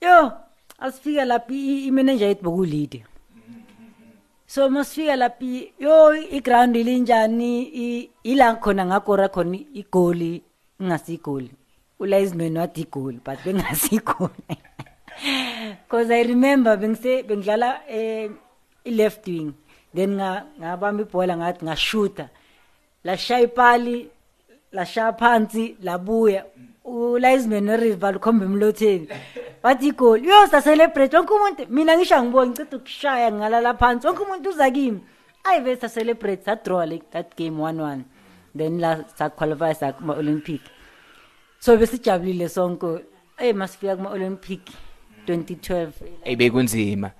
Yo 0.00 0.32
asifika 0.78 1.24
lapha 1.24 1.54
i- 1.54 1.86
imanager 1.86 2.28
yethu 2.28 2.44
bokulide 2.44 3.04
so 4.52 4.60
masifika 4.74 5.16
lapha 5.22 5.44
i- 5.58 5.68
yo 5.84 5.94
iground 6.38 6.74
linjani 6.88 7.52
i- 7.84 8.08
ila 8.30 8.46
khona 8.62 8.82
ngakora 8.90 9.28
khona 9.34 9.58
igoli 9.80 10.32
ingasigoli 10.80 11.50
ulayizinweni 12.00 12.58
wathi 12.58 12.80
igoli 12.86 13.18
but 13.26 13.38
bengasigoli. 13.44 14.44
Because 15.84 16.10
i 16.10 16.22
remember 16.32 16.76
bengise 16.76 17.22
bengidlala 17.28 17.68
eh, 17.88 18.30
i-left 18.84 19.26
wing. 19.26 19.52
Then 19.94 20.10
nga- 20.18 20.44
ngabamba 20.60 21.02
ibhola 21.02 21.36
ngathi 21.36 21.64
ngashuta 21.64 22.28
lashaya 23.04 23.40
ipali 23.48 23.96
lashaya 24.72 25.12
phansi 25.12 25.76
labuya. 25.82 26.44
Ulinesman 26.84 27.64
norival 27.64 28.16
ukhomba 28.16 28.44
emlotheni. 28.44 29.08
Wathi 29.62 29.88
igoli 29.88 30.28
yo 30.28 30.46
sacelebrate 30.46 31.16
wonke 31.16 31.34
umuntu 31.34 31.66
mina 31.70 31.96
ngisho 31.96 32.16
angiboni 32.16 32.50
ngiceda 32.50 32.76
ukushaya 32.76 33.32
ngalala 33.32 33.74
phansi. 33.74 34.06
Wonke 34.06 34.22
umuntu 34.22 34.50
uza 34.50 34.70
kimi. 34.70 35.00
Ayi 35.44 35.60
ve 35.60 35.76
sacelebrate 35.76 36.44
sadraw 36.44 36.86
like 36.88 37.10
that 37.10 37.36
game 37.36 37.58
one 37.58 37.82
one 37.82 38.04
then 38.54 38.78
la 38.80 39.04
saqualify 39.18 39.74
sakuma-olympic 39.74 40.60
so 41.58 41.76
besijabulile 41.76 42.48
sonke. 42.48 43.04
Eyi 43.38 43.52
masifika 43.52 43.96
kuma-olympic 43.96 44.60
2012 45.26 45.90
ebekunzima 46.24 47.10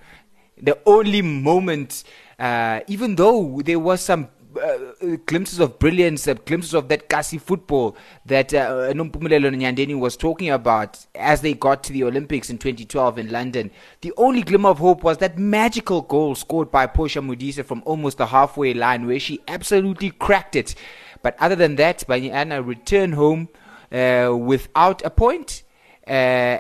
the 0.65 0.75
only 0.87 1.23
moment 1.23 2.05
uh, 2.39 2.81
even 2.87 3.17
though 3.17 3.63
there 3.63 3.79
was 3.79 4.01
some 4.01 4.27
uh, 4.63 5.17
glimpses 5.27 5.59
of 5.59 5.79
brilliance 5.79 6.29
uh, 6.29 6.35
glimpses 6.35 6.75
of 6.75 6.89
that 6.89 7.09
kasi 7.09 7.39
football 7.39 7.97
that 8.27 8.55
uh, 8.55 8.93
Nompumelelo 8.93 9.51
Nyandeni 9.51 9.99
was 9.99 10.17
talking 10.17 10.51
about 10.51 11.05
as 11.15 11.41
they 11.41 11.55
got 11.55 11.83
to 11.85 11.93
the 11.93 12.05
Olympics 12.05 12.51
in 12.51 12.59
2012 12.59 13.19
in 13.19 13.31
London. 13.31 13.71
The 14.03 14.13
only 14.17 14.43
glimmer 14.43 14.71
of 14.71 14.79
hope 14.79 15.03
was 15.03 15.19
that 15.19 15.39
magical 15.39 16.03
goal 16.03 16.35
scored 16.35 16.71
by 16.71 16.87
Portia 16.87 17.21
Modise 17.21 17.65
from 17.65 17.83
almost 17.85 18.19
the 18.19 18.27
halfway 18.27 18.75
line 18.75 19.07
where 19.07 19.21
she 19.21 19.41
absolutely 19.49 20.11
cracked 20.11 20.57
it. 20.57 20.75
But 21.23 21.37
other 21.39 21.57
than 21.57 21.77
that 21.77 22.05
Banyana 22.09 22.65
returned 22.65 23.15
home 23.15 23.49
uh, 23.93 24.37
without 24.37 25.05
a 25.05 25.11
point 25.11 25.63
uh, 26.07 26.11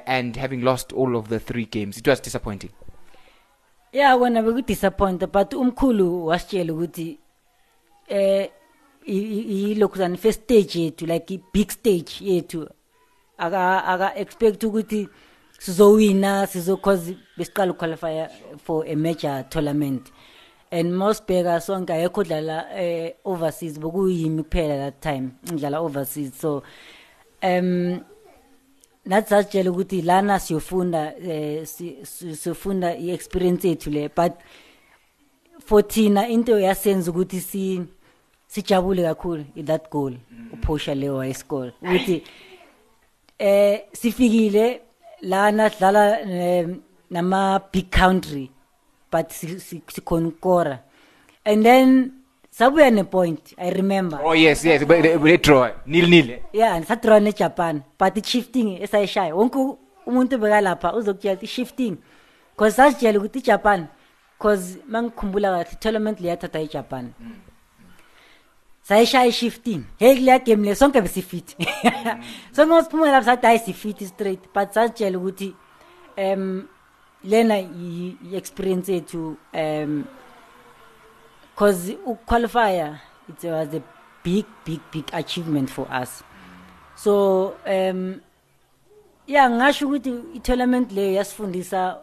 and 0.06 0.36
having 0.36 0.62
lost 0.62 0.92
all 0.92 1.16
of 1.16 1.28
the 1.28 1.40
three 1.40 1.64
games. 1.64 1.98
It 1.98 2.06
was 2.06 2.20
disappointing. 2.20 2.70
Ya 3.92 4.16
wena 4.16 4.42
bekudisappointa 4.42 5.26
but 5.26 5.50
umkhulu 5.52 6.26
wasitshela 6.26 6.72
ukuthi 6.72 7.18
eh 8.12 8.50
yilokhuzana 9.06 10.16
first 10.16 10.42
stage 10.44 10.74
yethu 10.78 11.06
like 11.06 11.34
i-big 11.34 11.70
stage 11.70 12.20
yethu. 12.20 12.68
Aka 13.38 13.84
aka 13.92 14.12
expect 14.20 14.62
ukuthi 14.64 15.08
sizowina 15.58 16.46
sizo 16.46 16.76
cause 16.76 17.16
besiqala 17.38 17.72
uqualify 17.72 18.28
for 18.64 18.84
a 18.86 18.94
major 18.94 19.44
tournament. 19.50 20.12
And 20.70 20.92
mosbheka 20.92 21.60
sonke 21.60 21.92
ayekho 21.92 22.24
dlala 22.24 22.66
eh 22.74 23.14
overseas 23.24 23.78
bokuyimi 23.78 24.42
kuphela 24.42 24.76
that 24.78 25.00
time 25.00 25.32
ngidlala 25.46 25.80
overseas. 25.80 26.32
So 26.34 26.62
um 27.42 28.00
nathi 29.06 29.28
sasitshela 29.28 29.70
ukuthi 29.70 30.02
lana 30.02 30.38
siyofunda 30.38 31.14
eh 31.18 31.64
si- 31.66 31.98
si- 32.04 32.36
siyofunda 32.36 32.96
i-experience 32.96 33.68
yethu 33.68 33.90
le 33.90 34.08
but 34.08 34.32
for 35.66 35.82
thina 35.82 36.28
into 36.28 36.58
yasenza 36.58 37.10
ukuthi 37.10 37.40
si 37.40 37.82
sijabule 38.52 39.02
kakhulu 39.02 39.44
i 39.56 39.62
that 39.62 39.90
goal 39.90 40.14
uphosha 40.52 40.94
leyo 40.94 41.16
wayescore 41.16 41.72
ukuthi 41.82 42.22
eh 43.38 43.80
sifikile 43.92 44.80
lana 45.22 45.70
sidlala 45.70 46.20
eh, 46.20 46.68
nama 47.10 47.60
big 47.72 47.86
country 47.90 48.50
but 49.12 49.30
si- 49.30 49.60
si- 49.60 49.82
sikhona 49.94 50.28
ukora 50.28 50.78
and 51.44 51.62
then 51.64 52.12
sabuya 52.50 52.90
ne 52.90 53.04
point 53.04 53.54
i 53.56 53.70
remember. 53.70 54.20
Oh 54.24 54.34
yes, 54.34 54.64
yes, 54.64 54.84
but 54.86 55.02
they, 55.02 55.16
they 55.16 55.36
draw 55.38 55.68
nil 55.86 56.08
nil. 56.08 56.38
yeah 56.52 56.82
sadraw 56.84 57.20
nejapan 57.20 57.82
but 57.98 58.16
i-shifting 58.16 58.78
esayishaya 58.82 59.34
wonke 59.34 59.58
u- 59.58 59.78
umuntu 60.06 60.38
bekalapha 60.38 60.94
uzokutshela 60.94 61.34
ukuthi 61.34 61.46
shifting 61.46 61.96
cause 62.56 62.76
sasitshela 62.76 63.18
ukuthi 63.18 63.38
ijapan 63.38 63.86
cause 64.38 64.78
mangikhumbula 64.88 65.48
kahle 65.50 65.76
tournament 65.80 66.20
leyathatha 66.20 66.60
ijapan. 66.60 67.12
Sayishaya 68.82 69.26
i-shifting 69.26 69.84
hey 69.98 70.14
kuleya 70.16 70.38
game 70.38 70.64
le 70.68 70.74
sonke 70.74 71.00
besifit 71.00 71.56
so 72.54 72.66
ngosiphumela 72.66 73.12
lapho 73.12 73.24
sathi 73.26 73.46
hayi 73.46 73.58
sifit 73.58 74.04
straight 74.06 74.40
but 74.54 74.72
sasitshela 74.72 75.18
ukuthi 75.18 75.54
um 76.18 76.68
lena 77.24 77.56
yi- 77.58 78.16
yi-experience 78.30 78.92
yethu 78.92 79.36
um 79.54 80.04
cause 81.56 81.96
ukuqualifya 82.06 82.98
it 83.28 83.44
was 83.44 83.74
a 83.74 83.82
big 84.24 84.44
big 84.64 84.80
big 84.92 85.04
achievement 85.12 85.68
for 85.70 85.86
us. 86.02 86.22
So 86.96 87.54
um 87.66 88.20
yeah 89.26 89.50
ngasho 89.50 89.86
ukuthi 89.88 90.10
i-tournament 90.34 90.92
leyo 90.92 91.12
yasifundisa 91.12 91.98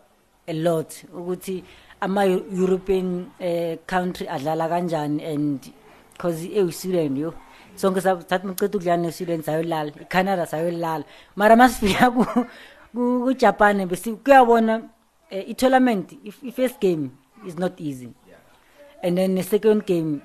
a 0.48 0.54
lot 0.54 0.94
ukuthi 1.16 1.64
ama-european 2.02 3.28
uh, 3.40 3.76
country 3.86 4.28
adlala 4.28 4.70
kanjani 4.70 5.24
and 5.26 5.60
because 6.20 6.44
eyi-sweden 6.44 7.16
yo. 7.18 7.34
Sonke 7.80 8.02
sa- 8.04 8.20
sathi 8.20 8.44
maceda 8.48 8.76
ukudlala 8.76 9.02
ne-sweden 9.08 9.40
sayolala 9.42 9.92
icanada 10.04 10.44
sayolala. 10.46 11.06
Mara 11.36 11.56
masifika 11.56 12.12
ku- 12.12 12.46
ku- 12.92 13.24
kujapan 13.24 13.88
kuyabona 14.24 14.76
um 14.84 14.90
i-tournament 15.32 16.12
i-first 16.44 16.80
game 16.82 17.12
is 17.48 17.56
not 17.58 17.80
easy. 17.80 18.12
And 19.02 19.16
then 19.18 19.36
the-second 19.36 19.86
game 19.86 20.22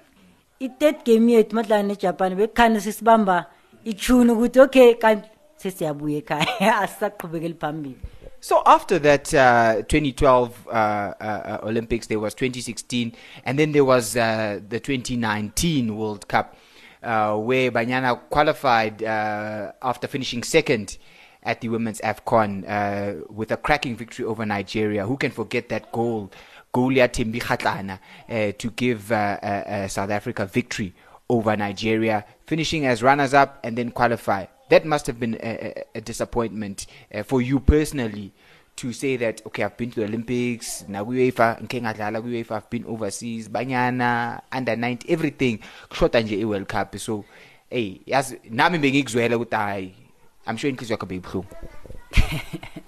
i-third 0.60 1.04
game 1.04 1.28
yethu 1.30 1.54
madlala 1.54 1.86
nejapan 1.86 2.34
bekukhane 2.34 2.80
sisibamba 2.80 3.46
itune 3.84 4.32
ukuthi 4.32 4.60
okay 4.60 4.94
kanti 4.94 5.28
sesiyabuya 5.56 6.18
ekhaya 6.18 6.80
asisaqhubekeli 6.82 7.54
phambili 7.54 7.98
So 8.44 8.60
after 8.66 8.98
that 8.98 9.32
uh, 9.32 9.76
2012 9.88 10.68
uh, 10.68 10.70
uh, 10.70 11.58
Olympics, 11.62 12.08
there 12.08 12.20
was 12.20 12.34
2016, 12.34 13.14
and 13.46 13.58
then 13.58 13.72
there 13.72 13.86
was 13.86 14.18
uh, 14.18 14.60
the 14.68 14.78
2019 14.78 15.96
World 15.96 16.28
Cup, 16.28 16.54
uh, 17.02 17.38
where 17.38 17.72
Banyana 17.72 18.20
qualified 18.28 19.02
uh, 19.02 19.72
after 19.80 20.06
finishing 20.06 20.42
second 20.42 20.98
at 21.42 21.62
the 21.62 21.70
women's 21.70 22.02
AFCON 22.02 23.30
with 23.30 23.50
a 23.50 23.56
cracking 23.56 23.96
victory 23.96 24.26
over 24.26 24.44
Nigeria. 24.44 25.06
Who 25.06 25.16
can 25.16 25.30
forget 25.30 25.70
that 25.70 25.90
goal, 25.90 26.30
Golia 26.74 27.10
Timbi 27.10 27.40
to 28.58 28.70
give 28.72 29.04
South 29.90 30.10
Africa 30.10 30.44
victory 30.44 30.94
over 31.30 31.56
Nigeria, 31.56 32.26
finishing 32.46 32.84
as 32.84 33.02
runners-up 33.02 33.60
and 33.64 33.78
then 33.78 33.90
qualify. 33.90 34.44
That 34.70 34.84
must 34.84 35.06
have 35.06 35.20
been 35.20 35.34
a, 35.42 35.84
a, 35.94 36.00
disappointment 36.00 36.86
uh, 37.14 37.22
for 37.22 37.42
you 37.42 37.60
personally 37.60 38.32
to 38.76 38.92
say 38.92 39.16
that 39.16 39.42
okay, 39.46 39.62
I've 39.62 39.76
been 39.76 39.90
to 39.90 40.00
the 40.00 40.06
Olympics, 40.06 40.84
now 40.88 41.04
UEFA, 41.04 41.60
ngike 41.62 42.50
I've 42.50 42.70
been 42.70 42.84
overseas, 42.86 43.48
Banyana, 43.48 44.40
under 44.50 44.74
90, 44.74 45.08
everything. 45.10 45.60
Kushota 45.90 46.22
nje 46.22 46.40
i-World 46.40 46.66
Cup. 46.66 46.98
So, 46.98 47.24
hey, 47.70 48.00
yazi 48.06 48.40
nami 48.50 48.78
bengikuzwela 48.78 49.36
ukuthi 49.36 49.56
hayi, 49.56 49.94
I'm 50.46 50.56
sure 50.56 50.70
inhliziyo 50.70 50.96
yakho 50.96 51.06
beyibuhlungu. 51.06 51.46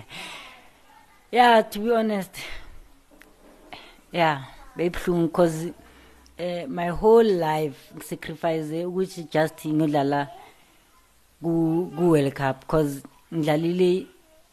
yeah 1.32 1.60
to 1.62 1.80
be 1.80 1.90
honest 1.90 2.30
yeah 4.12 4.44
beyibuhlungu 4.76 5.26
because 5.26 5.72
uh, 6.38 6.66
my 6.68 6.88
whole 6.88 7.24
life 7.24 7.92
ngisacrifice 7.96 8.84
ukuthi 8.84 9.22
just 9.32 9.66
ngidlala 9.66 10.26
ku 10.26 10.45
ku 11.42 11.90
World 11.98 12.34
Cup 12.34 12.60
because 12.60 13.02
ngidlalile 13.32 14.06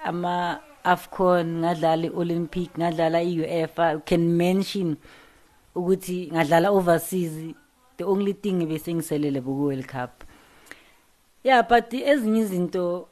ama 0.03 0.59
AFCON 0.83 1.63
ngadlala 1.63 2.07
iOlympic 2.07 2.69
ngadlala 2.77 3.23
iUEFA. 3.23 3.91
You 3.93 4.01
can 4.05 4.37
mention 4.37 4.97
ukuthi 5.75 6.31
ngadlala 6.31 6.69
overseas 6.71 7.55
the 7.97 8.03
only 8.03 8.33
thing 8.33 8.65
bese 8.67 8.93
ngiselele 8.93 9.41
ku 9.41 9.51
World 9.63 9.87
Cup. 9.87 10.23
Yeah 11.43 11.61
but 11.61 11.93
ezinye 11.93 12.41
izinto 12.41 13.07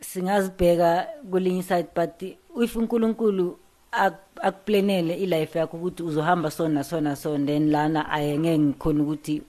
singazibheka 0.00 1.06
kwelinye 1.30 1.62
side 1.62 1.88
but 1.94 2.22
if 2.62 2.76
uNkulunkulu 2.76 3.58
ak- 3.92 4.40
akuplanele 4.42 5.14
ilife 5.14 5.58
yakho 5.58 5.76
ukuthi 5.76 6.02
uzohamba 6.02 6.50
so 6.50 6.68
na 6.68 6.84
so 6.84 7.00
na 7.00 7.16
so 7.16 7.38
then 7.38 7.70
lana 7.70 8.10
ayengeke 8.10 8.58
ngikhona 8.58 9.02
ukuthi 9.02 9.42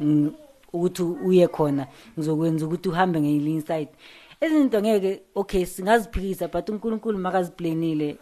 ng- 0.00 0.32
ukuthi 0.72 1.02
uye 1.02 1.48
khona 1.48 1.86
ngizokwenza 2.18 2.66
ukuthi 2.66 2.88
uhambe 2.88 3.20
ngelinye 3.20 3.60
side 3.60 3.88
izinto 4.40 4.80
ngeke 4.80 5.20
okay 5.34 5.64
singaziphikisa 5.66 6.48
but 6.48 6.68
uNkulunkulu 6.68 7.18
makaziplanile 7.18 8.16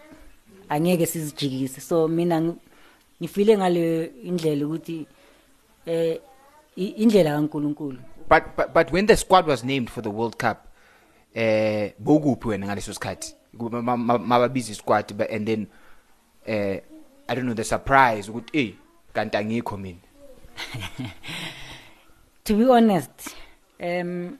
angeke 0.68 1.06
sizijikise 1.06 1.80
so 1.80 2.08
mina 2.08 2.40
ngi- 2.40 2.56
ngifile 3.22 3.56
ngale 3.58 4.04
indlela 4.24 4.66
ukuthi 4.66 5.06
eh 5.86 6.20
i- 6.76 6.84
indlela 7.02 7.30
kaNkulunkulu 7.30 7.98
But, 8.28 8.42
but 8.56 8.74
but 8.74 8.92
when 8.92 9.06
the 9.06 9.16
squad 9.16 9.46
was 9.46 9.62
named 9.64 9.88
for 9.88 10.02
the 10.02 10.10
World 10.10 10.36
Cup, 10.36 10.56
eh 11.34 11.92
bokuphi 11.98 12.48
wena 12.48 12.66
ngaleso 12.66 12.92
sikhathi? 12.94 13.34
Ku- 13.58 13.70
ma- 13.70 13.96
ma- 13.96 14.18
Mababiza 14.18 14.74
squad 14.74 15.14
but 15.14 15.30
and 15.30 15.46
then 15.46 15.66
eh 16.46 16.80
I 17.28 17.34
don't 17.34 17.44
know 17.46 17.54
the 17.54 17.64
surprise 17.64 18.28
ukuthi 18.30 18.58
eh 18.58 18.72
kanti 19.12 19.36
angikho 19.36 19.76
mina. 19.76 19.98
to 22.46 22.54
be 22.54 22.64
honest 22.64 23.34
um 23.80 24.38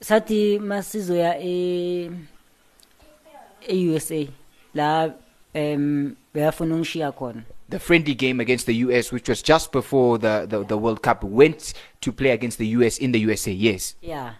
sathi 0.00 0.58
masizoya 0.58 1.38
e 1.42 2.10
e-USA 3.68 4.28
la 4.74 5.12
um 5.54 6.16
beyafuna 6.34 6.74
ungishiya 6.74 7.12
khona 7.12 7.42
The 7.68 7.78
friendly 7.78 8.14
game 8.14 8.40
against 8.40 8.66
the 8.66 8.74
US 8.86 9.12
which 9.12 9.28
was 9.28 9.42
just 9.42 9.72
before 9.72 10.18
the 10.18 10.46
the, 10.46 10.64
the 10.64 10.76
World 10.76 11.02
Cup 11.02 11.22
went 11.24 11.74
to 12.00 12.12
play 12.12 12.30
against 12.30 12.58
the 12.58 12.66
US 12.78 12.98
in 12.98 13.12
the 13.12 13.20
USA. 13.20 13.52
Yes. 13.52 13.96
yeah 14.02 14.34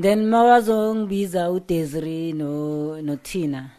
then 0.00 0.26
mawazongibiza 0.26 1.50
uDesiree 1.50 2.32
no 2.32 3.02
noThina 3.02 3.70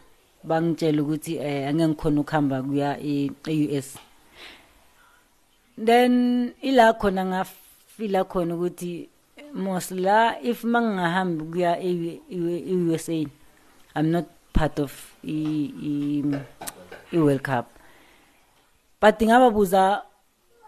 bangitshela 0.44 1.02
ukuthi 1.02 1.36
eh 1.36 1.68
angeke 1.68 1.88
ngikhona 1.88 2.20
ukuhamba 2.20 2.62
kuya 2.62 3.00
e- 3.00 3.30
e-US 3.46 3.98
then 5.84 6.52
ila 6.62 6.92
khona 6.92 7.24
ngafila 7.92 8.24
khona 8.24 8.54
ukuthi 8.54 9.08
mos 9.54 9.90
la 9.90 10.40
if 10.42 10.64
mangingahambi 10.64 11.44
kuya 11.44 11.78
e-USA 11.80 13.26
I'm 13.94 14.10
not 14.10 14.24
part 14.52 14.78
of 14.78 15.14
i 15.24 15.70
i, 15.82 16.22
i 17.12 17.18
World 17.18 17.42
Cup. 17.42 17.66
But 19.00 19.20
ngababuza 19.20 20.02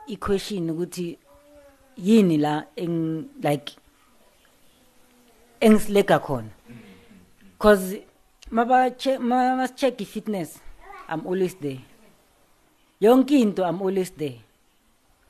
i-question 0.09 0.71
ukuthi 0.71 1.19
yini 1.97 2.39
la 2.39 2.65
eng 2.77 3.29
like 3.43 3.73
engisilega 5.61 6.19
khona? 6.19 6.51
Cause 7.59 8.03
maba 8.51 8.91
check 8.99 9.21
mama 9.21 9.69
check 9.69 10.01
i-fitness 10.01 10.61
I'm 11.09 11.27
always 11.27 11.55
there. 11.55 11.81
Yonke 13.01 13.41
into 13.41 13.65
I'm 13.65 13.81
always 13.81 14.11
there. 14.11 14.44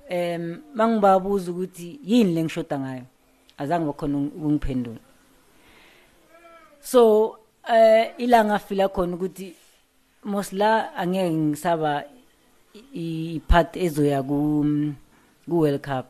Em 0.09 0.63
mangibabuza 0.75 1.51
ukuthi 1.51 2.01
yini 2.05 2.35
lengishoda 2.35 2.79
ngayo? 2.79 3.05
Azange 3.59 3.87
bakhona 3.87 4.19
ukungiphendula. 4.19 5.01
So 6.81 7.39
eh 7.69 8.13
ilanga 8.19 8.59
fila 8.59 8.89
khona 8.89 9.17
ukuthi 9.17 9.55
mosla 10.25 10.95
angeke 10.97 11.33
ngisaba 11.33 12.05
ipart 12.93 13.77
ezoya 13.77 14.23
ku 14.23 14.65
ku 15.49 15.55
World 15.61 15.83
Cup. 15.83 16.07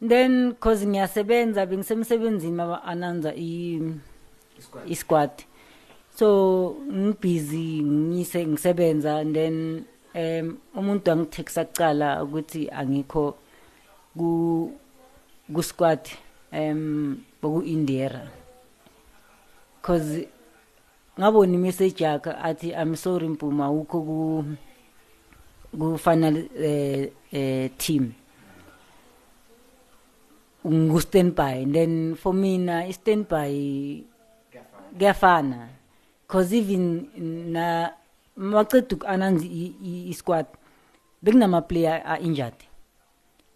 Then 0.00 0.54
cause 0.60 0.86
ngiyasebenza 0.86 1.66
bengisemsebenzini 1.66 2.52
maba 2.52 2.84
ananza 2.84 3.32
i 3.34 3.80
isquad. 4.86 5.30
so 6.16 6.76
ngibusy 6.88 7.84
ngise 7.84 8.46
ngisebenza 8.46 9.20
and 9.20 9.36
then 9.36 9.84
um 10.16 10.56
umuntu 10.74 11.10
angitexa 11.12 11.64
kucala 11.68 12.24
ukuthi 12.24 12.70
angikho 12.72 13.36
ku 14.16 14.28
ku 15.52 15.60
squad 15.62 16.00
um 16.52 17.20
boku 17.40 17.60
Indiera 17.62 18.24
cause 19.84 20.28
ngabona 21.18 21.54
imessage 21.54 22.00
yakhe 22.04 22.32
athi 22.48 22.72
i'm 22.72 22.96
sorry 22.96 23.28
mpuma 23.28 23.70
ukho 23.70 23.98
ku 24.08 24.18
ku 25.76 26.00
final 26.00 26.48
eh 26.56 27.12
eh 27.32 27.68
team. 27.76 28.14
Ngu 30.66 30.98
standby. 30.98 31.62
And 31.62 31.74
then 31.74 31.92
for 32.16 32.34
mina 32.34 32.88
i 32.88 32.92
standby 32.92 33.52
kuyafana. 34.96 35.68
Cause 36.26 36.50
even 36.52 37.06
na 37.52 37.92
maqeda 38.36 38.96
ukananzi 38.96 39.74
i 40.10 40.14
squad. 40.14 40.46
Bekunama 41.22 41.62
player 41.68 42.02
a 42.04 42.18
injured. 42.18 42.54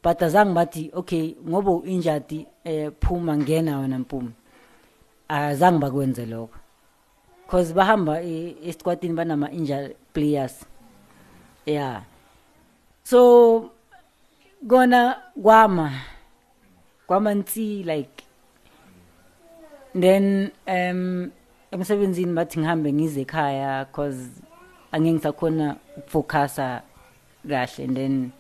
But 0.03 0.19
azange 0.23 0.55
bathi 0.55 0.91
okay 0.95 1.37
ngoba 1.49 1.71
u 1.71 1.83
injured 1.85 2.47
eh 2.65 2.91
phuma 3.01 3.37
ngena 3.37 3.79
wena 3.79 3.99
mpuma. 3.99 4.31
Azange 5.29 5.79
bakwenze 5.79 6.27
lokho. 6.27 6.55
Cause 7.49 7.75
bahamba 7.75 8.23
e- 8.23 8.57
esikwatini 8.65 9.15
banama 9.15 9.51
injured 9.51 9.97
players. 10.13 10.65
Yeah 11.67 12.03
so 13.11 13.71
kona 14.69 15.17
kwama 15.43 15.93
kwama 17.07 17.35
nsi 17.35 17.83
like 17.83 18.25
then 20.01 20.51
um 20.67 21.31
emsebenzini 21.71 22.33
bathi 22.33 22.59
ngihambe 22.59 22.93
ngize 22.93 23.21
ekhaya 23.21 23.85
cause 23.85 24.31
angeke 24.93 25.15
ngisakhona 25.15 25.77
ukufocusa 25.97 26.83
kahle 27.49 27.85
and 27.85 27.97
then 27.97 28.31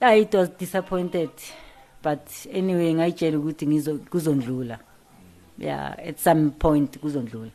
yeah 0.00 0.18
it 0.18 0.34
was 0.34 0.50
disappointed 0.58 1.30
but 2.02 2.46
anyway 2.54 2.94
ngayitshela 2.94 3.38
ukuthi 3.38 3.66
kuzondlula 4.10 4.78
yeah 5.58 5.98
at 6.08 6.18
some 6.18 6.50
point 6.50 6.98
kuzondlula 6.98 7.50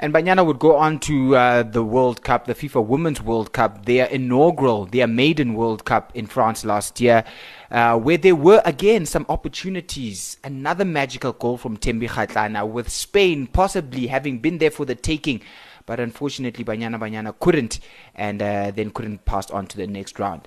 And 0.00 0.14
Banyana 0.14 0.46
would 0.46 0.60
go 0.60 0.76
on 0.76 1.00
to 1.00 1.34
uh, 1.34 1.62
the 1.64 1.82
World 1.82 2.22
Cup, 2.22 2.46
the 2.46 2.54
FIFA 2.54 2.86
Women's 2.86 3.20
World 3.20 3.52
Cup, 3.52 3.84
their 3.84 4.06
inaugural, 4.06 4.86
their 4.86 5.08
maiden 5.08 5.54
World 5.54 5.84
Cup 5.84 6.12
in 6.14 6.28
France 6.28 6.64
last 6.64 7.00
year, 7.00 7.24
uh, 7.72 7.98
where 7.98 8.16
there 8.16 8.36
were 8.36 8.62
again 8.64 9.06
some 9.06 9.26
opportunities. 9.28 10.36
Another 10.44 10.84
magical 10.84 11.32
goal 11.32 11.56
from 11.56 11.76
Tembi 11.76 12.08
Khatlana, 12.08 12.68
with 12.68 12.88
Spain 12.88 13.48
possibly 13.48 14.06
having 14.06 14.38
been 14.38 14.58
there 14.58 14.70
for 14.70 14.84
the 14.84 14.94
taking. 14.94 15.42
But 15.88 16.00
unfortunately, 16.00 16.64
Banyana 16.66 16.98
Banyana 17.00 17.32
couldn't, 17.40 17.80
and 18.14 18.42
uh, 18.42 18.70
then 18.72 18.90
couldn't 18.90 19.24
pass 19.24 19.50
on 19.50 19.66
to 19.68 19.78
the 19.78 19.86
next 19.86 20.18
round. 20.18 20.46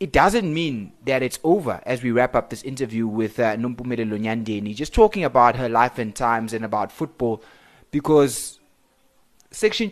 It 0.00 0.10
doesn't 0.10 0.52
mean 0.52 0.92
that 1.06 1.22
it's 1.22 1.38
over 1.44 1.80
as 1.86 2.02
we 2.02 2.10
wrap 2.10 2.34
up 2.34 2.50
this 2.50 2.64
interview 2.64 3.06
with 3.06 3.38
uh, 3.38 3.54
Numpumere 3.54 4.04
Lonyandeni, 4.04 4.74
just 4.74 4.92
talking 4.92 5.22
about 5.22 5.54
her 5.54 5.68
life 5.68 5.98
and 5.98 6.12
times 6.12 6.52
and 6.52 6.64
about 6.64 6.90
football 6.90 7.44
because 7.92 8.58
Section 9.52 9.88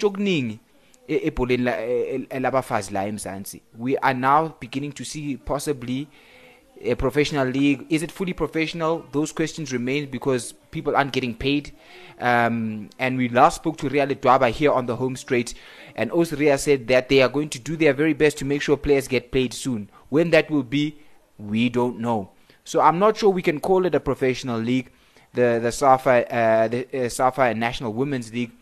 eMzansi 3.05 3.61
we 3.77 3.97
are 3.99 4.15
now 4.15 4.49
beginning 4.61 4.93
to 4.93 5.05
see 5.05 5.37
possibly 5.37 6.09
a 6.83 6.95
professional 6.95 7.47
league. 7.47 7.87
Is 7.89 8.03
it 8.03 8.11
fully 8.13 8.33
professional? 8.33 9.07
Those 9.13 9.33
questions 9.33 9.73
remain 9.73 10.11
because 10.11 10.53
people 10.71 10.97
aren't 10.97 11.13
getting 11.13 11.35
paid. 11.35 11.73
Um, 12.19 12.91
and 12.99 13.17
we 13.17 13.29
last 13.29 13.57
spoke 13.57 13.77
to 13.79 13.89
Ria 13.89 14.07
Ledwaba 14.07 14.51
here 14.51 14.73
on 14.73 14.87
the 14.87 14.97
home 14.97 15.17
straight. 15.17 15.55
And 15.95 16.11
also 16.11 16.37
Ria 16.37 16.59
said 16.59 16.89
that 16.89 17.09
they 17.09 17.23
are 17.23 17.29
going 17.29 17.49
to 17.51 17.59
do 17.59 17.77
their 17.77 17.93
very 17.93 18.15
best 18.15 18.39
to 18.39 18.45
make 18.45 18.63
sure 18.63 18.77
players 18.77 19.09
get 19.09 19.33
paid 19.33 19.55
soon. 19.55 19.91
When 20.09 20.31
that 20.31 20.51
will 20.51 20.63
be 20.63 20.99
we 21.39 21.69
don't 21.69 21.99
know. 21.99 22.31
So 22.65 22.81
I'm 22.81 22.99
not 22.99 23.17
sure 23.17 23.31
we 23.31 23.43
can 23.43 23.61
call 23.61 23.87
it 23.87 23.95
a 23.95 24.01
professional 24.01 24.59
league 24.59 24.91
the 25.35 25.59
the 25.63 25.73
SAFA 25.73 26.33
uh, 26.33 26.69
the 26.69 27.07
uh, 27.07 27.09
SAFA 27.09 27.55
National 27.55 27.93
Women's 27.93 28.33
League. 28.33 28.53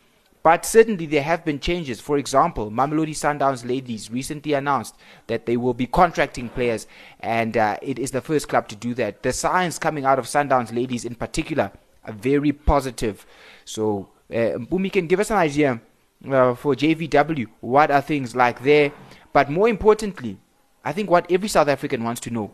But 0.43 0.65
certainly 0.65 1.05
there 1.05 1.21
have 1.21 1.45
been 1.45 1.59
changes. 1.59 1.99
For 1.99 2.17
example, 2.17 2.71
Mamelodi 2.71 3.11
Sundowns 3.13 3.67
ladies 3.67 4.09
recently 4.09 4.53
announced 4.53 4.95
that 5.27 5.45
they 5.45 5.55
will 5.55 5.75
be 5.75 5.85
contracting 5.85 6.49
players, 6.49 6.87
and 7.19 7.55
uh, 7.55 7.77
it 7.81 7.99
is 7.99 8.11
the 8.11 8.21
first 8.21 8.47
club 8.47 8.67
to 8.69 8.75
do 8.75 8.93
that. 8.95 9.21
The 9.21 9.33
signs 9.33 9.77
coming 9.77 10.05
out 10.05 10.17
of 10.17 10.25
Sundowns 10.25 10.75
ladies, 10.75 11.05
in 11.05 11.15
particular, 11.15 11.71
are 12.05 12.13
very 12.13 12.51
positive. 12.51 13.25
So, 13.65 14.09
uh, 14.31 14.57
Mpumi 14.57 14.91
can 14.91 15.05
give 15.07 15.19
us 15.19 15.29
an 15.29 15.37
idea 15.37 15.79
uh, 16.27 16.55
for 16.55 16.75
JVW. 16.75 17.47
What 17.61 17.91
are 17.91 18.01
things 18.01 18.35
like 18.35 18.63
there? 18.63 18.91
But 19.33 19.49
more 19.51 19.69
importantly, 19.69 20.39
I 20.83 20.91
think 20.91 21.09
what 21.09 21.31
every 21.31 21.49
South 21.49 21.67
African 21.67 22.03
wants 22.03 22.21
to 22.21 22.31
know 22.31 22.51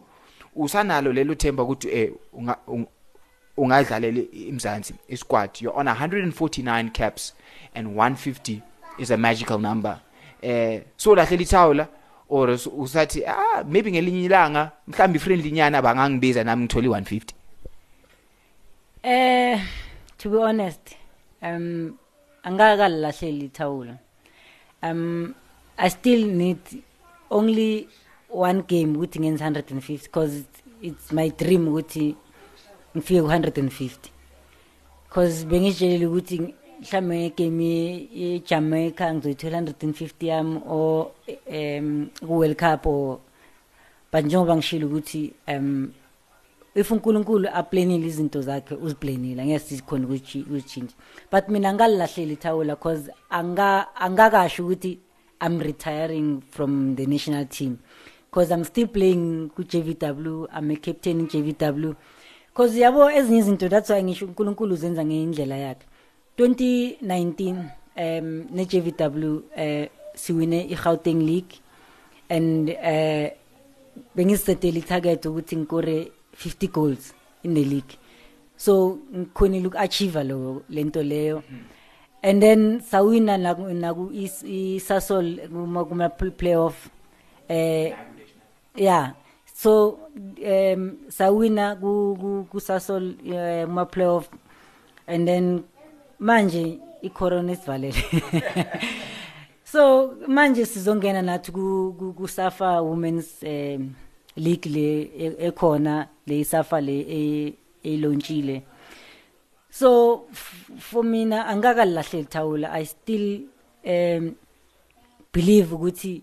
usanalo 0.57 1.13
lelo 1.13 1.35
themba 1.35 1.63
ukuthi 1.63 1.88
eh 1.89 2.09
unga- 3.58 3.76
ung- 3.76 3.86
ungadlalela 3.86 4.22
imzansi 4.32 4.93
isquad. 5.10 5.62
You're 5.62 5.80
on 5.80 5.88
149 5.88 6.89
caps 6.89 7.34
and 7.76 7.88
150 7.88 8.62
is 8.99 9.12
a 9.12 9.18
magical 9.18 9.60
number. 9.60 9.99
Eh 10.41 10.82
so 10.97 11.16
lahlela 11.16 11.41
ithawula 11.41 11.88
or 12.30 12.49
us- 12.49 12.68
usathi 12.68 13.26
ah 13.26 13.64
maybe 13.64 13.91
ngelinye 13.91 14.26
ilanga 14.26 14.72
mhlawumbe 14.88 15.20
friendly 15.20 15.51
nyana 15.51 15.82
bangangibiza 15.82 16.43
nami 16.43 16.64
ngithole 16.66 16.88
150 16.88 17.34
Eh 19.03 19.60
to 20.18 20.30
be 20.30 20.38
honest 20.38 20.95
um 21.41 21.97
angakalahleli 22.43 23.45
ithawula 23.45 23.97
um 24.84 25.34
I 25.78 25.89
still 25.89 26.26
need 26.26 26.58
only 27.30 27.88
one 28.30 28.62
game 28.68 28.97
ukuthi 28.97 29.20
ngenze 29.20 29.43
150 29.43 30.03
because 30.03 30.38
it's, 30.38 30.62
it's 30.82 31.12
my 31.12 31.30
dream 31.30 31.68
ukuthi 31.68 32.16
ngifike 32.98 33.22
ku 33.22 33.28
150 33.28 34.10
because 35.08 35.45
bengitshelile 35.45 36.06
ukuthi 36.08 36.54
mhlambe 36.82 37.16
ngegame 37.20 38.10
eJamaica 38.16 39.14
ngizoyithola 39.14 39.62
150 39.62 40.28
yami 40.28 40.62
or 40.68 41.12
um 41.50 42.10
ku 42.20 42.39
World 42.39 42.58
Cup 42.58 42.86
or 42.86 43.20
but 44.12 44.26
njengoba 44.26 44.56
ngishilo 44.56 44.88
ukuthi 44.88 45.34
um 45.48 45.91
if 46.76 46.91
uNkulunkulu 46.91 47.50
aplanile 47.54 48.08
izinto 48.08 48.41
zakhe 48.41 48.76
uziplanile 48.76 49.41
angeke 49.41 49.60
sikhona 49.60 50.06
ukuthi 50.06 50.41
ukuchinja 50.41 50.93
but 51.32 51.50
mina 51.50 51.74
ngalilahleli 51.74 52.34
ithawula 52.34 52.76
because 52.76 53.12
anga 53.30 53.95
angakasho 53.95 54.64
ukuthi 54.64 55.00
i'm 55.41 55.60
retiring 55.60 56.41
from 56.50 56.95
the 56.95 57.06
national 57.06 57.45
team. 57.45 57.80
Because 58.30 58.52
i'm 58.52 58.64
still 58.64 58.88
playing 58.88 59.50
ku 59.56 59.64
JVW 59.64 60.48
i'm 60.52 60.72
a 60.72 60.76
captain 60.76 61.20
in 61.20 61.28
JVW 61.28 61.95
because 62.58 62.80
yabo 62.80 63.12
ezinye 63.12 63.39
izinto 63.39 63.70
that's 63.70 63.89
why 63.89 64.03
ngisho 64.03 64.26
uNkulunkulu 64.26 64.76
zenza 64.76 65.05
ngendlela 65.05 65.55
yakhe. 65.55 65.86
2019 66.38 67.55
um 67.97 68.45
ne 68.51 68.66
JVW 68.66 69.41
eh 69.55 69.89
siwine 70.16 70.62
iGauteng 70.64 71.22
League 71.22 71.60
and 72.30 72.70
eh 72.70 73.32
bengisetele 74.16 74.80
itarget 74.80 75.26
ukuthi 75.26 75.58
ngikore 75.58 76.12
50 76.36 76.68
goals 76.68 77.14
in 77.43 77.53
the 77.53 77.64
league. 77.64 77.97
So 78.55 78.97
ngikhonile 79.16 79.68
uku-achieve 79.68 80.24
lo 80.24 80.64
lento 80.70 81.03
leyo. 81.03 81.43
And 82.24 82.41
then 82.41 82.82
sawina 82.82 83.38
naku 83.38 83.74
naku 83.74 84.10
is- 84.14 84.43
isasol 84.43 85.47
kuma 85.47 85.86
kuma 85.86 86.10
playoff 86.10 86.89
eh 87.49 87.93
yeah 88.76 89.14
so 89.62 89.72
um 90.53 90.82
sawina 91.18 91.66
ku 91.82 91.91
ku- 92.22 92.45
kusasol 92.51 93.05
kuma 93.66 93.86
playoff 93.93 94.26
and 95.08 95.28
then 95.28 95.64
manje 96.20 96.80
icorona 97.03 97.51
isivalele. 97.53 98.01
So 99.64 100.16
manje 100.28 100.66
sizongena 100.66 101.22
nathi 101.22 101.51
ku 101.51 101.93
ku- 101.99 102.14
ku 102.14 102.28
Safa 102.28 102.82
Women's 102.82 103.43
um, 103.43 103.95
League 104.38 104.66
le 104.66 104.88
e- 105.24 105.38
ekhona 105.47 106.08
le 106.28 106.43
Safa 106.43 106.80
le 106.82 106.97
e- 107.20 107.53
elonchile 107.84 108.62
so 109.70 110.24
for 110.80 111.03
mina 111.03 111.45
angakalahle 111.47 112.20
ithawula 112.24 112.72
i 112.72 112.86
still 112.86 113.41
um 113.86 114.36
believe 115.34 115.76
ukuthi 115.76 116.22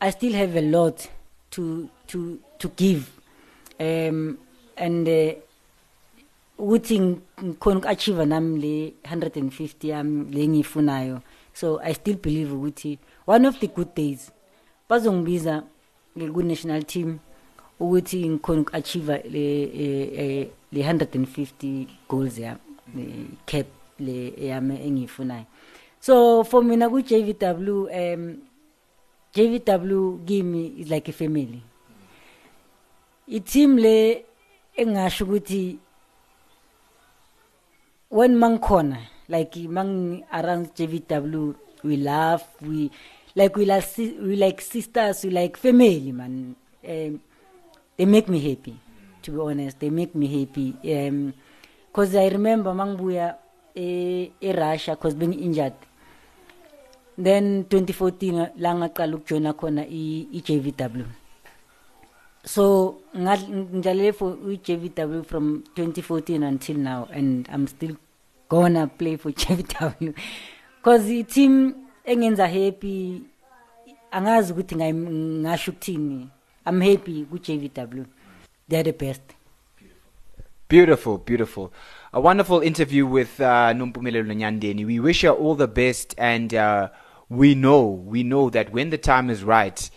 i 0.00 0.10
still 0.12 0.32
have 0.32 0.56
a 0.58 0.62
lot 0.62 1.08
to 1.50 1.88
to 2.06 2.38
to 2.58 2.68
give. 2.76 3.10
Um 3.80 4.38
and 4.76 5.08
uh, 5.08 5.32
ukuthi 6.58 6.98
ng- 6.98 7.18
ngikhona 7.42 7.78
uku-achieve 7.78 8.26
nami 8.26 8.58
le 8.58 8.94
150 9.02 9.88
yami 9.88 10.30
le 10.30 10.48
ngiyifunayo 10.48 11.20
so 11.52 11.80
i 11.82 11.94
still 11.94 12.16
believe 12.16 12.52
ukuthi 12.54 12.98
one 13.26 13.46
of 13.48 13.58
the 13.58 13.66
good 13.66 13.94
days 13.94 14.30
bazongibiza 14.88 15.62
ku-national 16.14 16.82
team 16.82 17.18
ukuthi 17.80 18.28
ngikhona 18.28 18.60
uku-achieve 18.60 19.22
le, 19.30 19.46
le 20.72 20.80
150 20.82 21.86
goals 22.08 22.38
yami 22.38 23.34
cap 23.46 23.66
le 23.98 24.34
yami 24.38 24.74
engiyifunayo. 24.86 25.46
So 26.00 26.44
for 26.44 26.62
mina 26.62 26.88
ku-jvw 26.88 27.88
um 27.88 28.36
jvw 29.34 30.26
kimi 30.26 30.74
is 30.78 30.90
like 30.90 31.08
a 31.08 31.12
family 31.12 31.62
i-team 33.28 33.78
le 33.78 34.24
engasho 34.76 35.24
ukuthi 35.24 35.78
when 38.10 38.36
mangikhona 38.36 38.98
like 39.28 39.56
mang 39.68 40.22
around 40.32 40.68
JVW 40.76 41.54
we 41.82 41.96
laugh 41.96 42.44
we 42.62 42.90
like 43.34 43.56
we 43.56 43.64
like 43.64 43.82
si- 43.86 44.18
we 44.20 44.36
like 44.36 44.60
sisters 44.60 45.24
we 45.24 45.30
like 45.30 45.56
family 45.56 46.12
man. 46.12 46.54
Um, 46.86 47.20
they 47.96 48.04
make 48.04 48.28
me 48.28 48.38
happy 48.40 48.76
to 49.22 49.30
be 49.30 49.38
honest 49.40 49.78
they 49.80 49.90
make 49.90 50.14
me 50.14 50.26
happy. 50.26 50.76
Um 50.84 51.32
cause 51.92 52.14
I 52.14 52.28
remember 52.28 52.72
mangibuya 52.74 53.36
e 53.74 54.32
e 54.40 54.52
Russia 54.52 54.96
cause 54.96 55.14
being 55.14 55.32
injured. 55.34 55.74
Then 57.16 57.64
2014 57.64 58.52
la 58.58 58.74
ngaqala 58.74 59.16
ukujoina 59.16 59.52
khona 59.54 59.82
i 59.88 60.28
i 60.32 60.40
JVW 60.40 61.23
so 62.44 63.00
for 64.12 64.36
i-JVW 64.50 65.24
from 65.26 65.64
2014 65.74 66.42
until 66.42 66.76
now 66.76 67.08
and 67.10 67.48
I'm 67.52 67.66
still 67.66 67.96
gonna 68.48 68.86
play 68.86 69.16
for 69.16 69.32
JVW 69.42 70.14
cause 70.82 71.04
the 71.04 71.22
team 71.24 71.74
engenza 72.04 72.46
happy 72.46 73.22
angazi 74.10 74.52
ukuthi 74.52 74.76
ngasho 74.76 75.70
ukuthini 75.70 76.28
i'm 76.66 76.80
happy 76.80 77.26
ku-JVW 77.30 78.04
they're 78.68 78.92
the 78.92 79.06
best 79.06 79.22
Beautiful, 80.66 81.18
beautiful. 81.18 81.72
A 82.12 82.20
wonderful 82.20 82.60
interview 82.60 83.06
with 83.06 83.38
uh, 83.38 83.72
Nompumelelo 83.74 84.34
Nyandeni. 84.34 84.86
We 84.86 84.98
wish 84.98 85.20
her 85.20 85.30
all 85.30 85.54
the 85.54 85.68
best, 85.68 86.14
and 86.16 86.54
uh, 86.54 86.88
we 87.28 87.54
know, 87.54 87.86
we 87.86 88.22
know 88.22 88.48
that 88.48 88.72
when 88.72 88.88
the 88.88 88.96
time 88.96 89.28
is 89.28 89.44
right, 89.44 89.90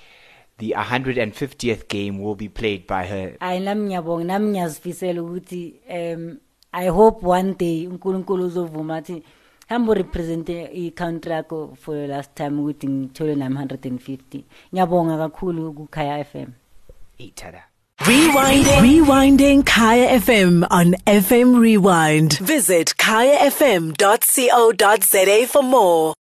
the 0.58 0.74
150th 0.78 1.88
game 1.88 2.24
will 2.24 2.36
be 2.36 2.50
played 2.50 2.88
by 2.88 3.06
her. 3.08 3.32
hayi 3.40 3.60
nami 3.60 3.86
ngiyabonga 3.86 4.24
nami 4.24 4.50
ngiyazifisela 4.50 5.24
ukuthi 5.24 5.74
um 5.90 6.38
i 6.72 6.88
hope 6.90 7.28
one 7.28 7.54
day 7.54 7.88
unkulunkulu 7.88 8.46
uzovuma 8.46 8.96
athi 8.96 9.24
hambe 9.68 9.92
urepresente 9.92 10.64
i-country 10.74 11.32
yakho 11.32 11.76
for 11.82 11.96
the 11.96 12.08
last 12.08 12.34
time 12.36 12.62
ukuthi 12.62 12.88
ngithole 12.90 13.36
nami 13.36 13.56
150 13.56 14.42
ngiyabonga 14.74 15.18
kakhulu 15.18 15.74
kukhaya 15.74 16.20
f 16.20 16.36
m 16.36 16.48
Itada. 17.20 17.64
Rewinding. 18.02 18.82
Rewinding 18.82 19.66
Kaya 19.66 20.20
FM 20.20 20.64
on 20.70 20.94
FM 21.08 21.60
Rewind. 21.60 22.34
Visit 22.38 22.96
kayafm.co.za 22.98 25.48
for 25.48 25.64
more. 25.64 26.14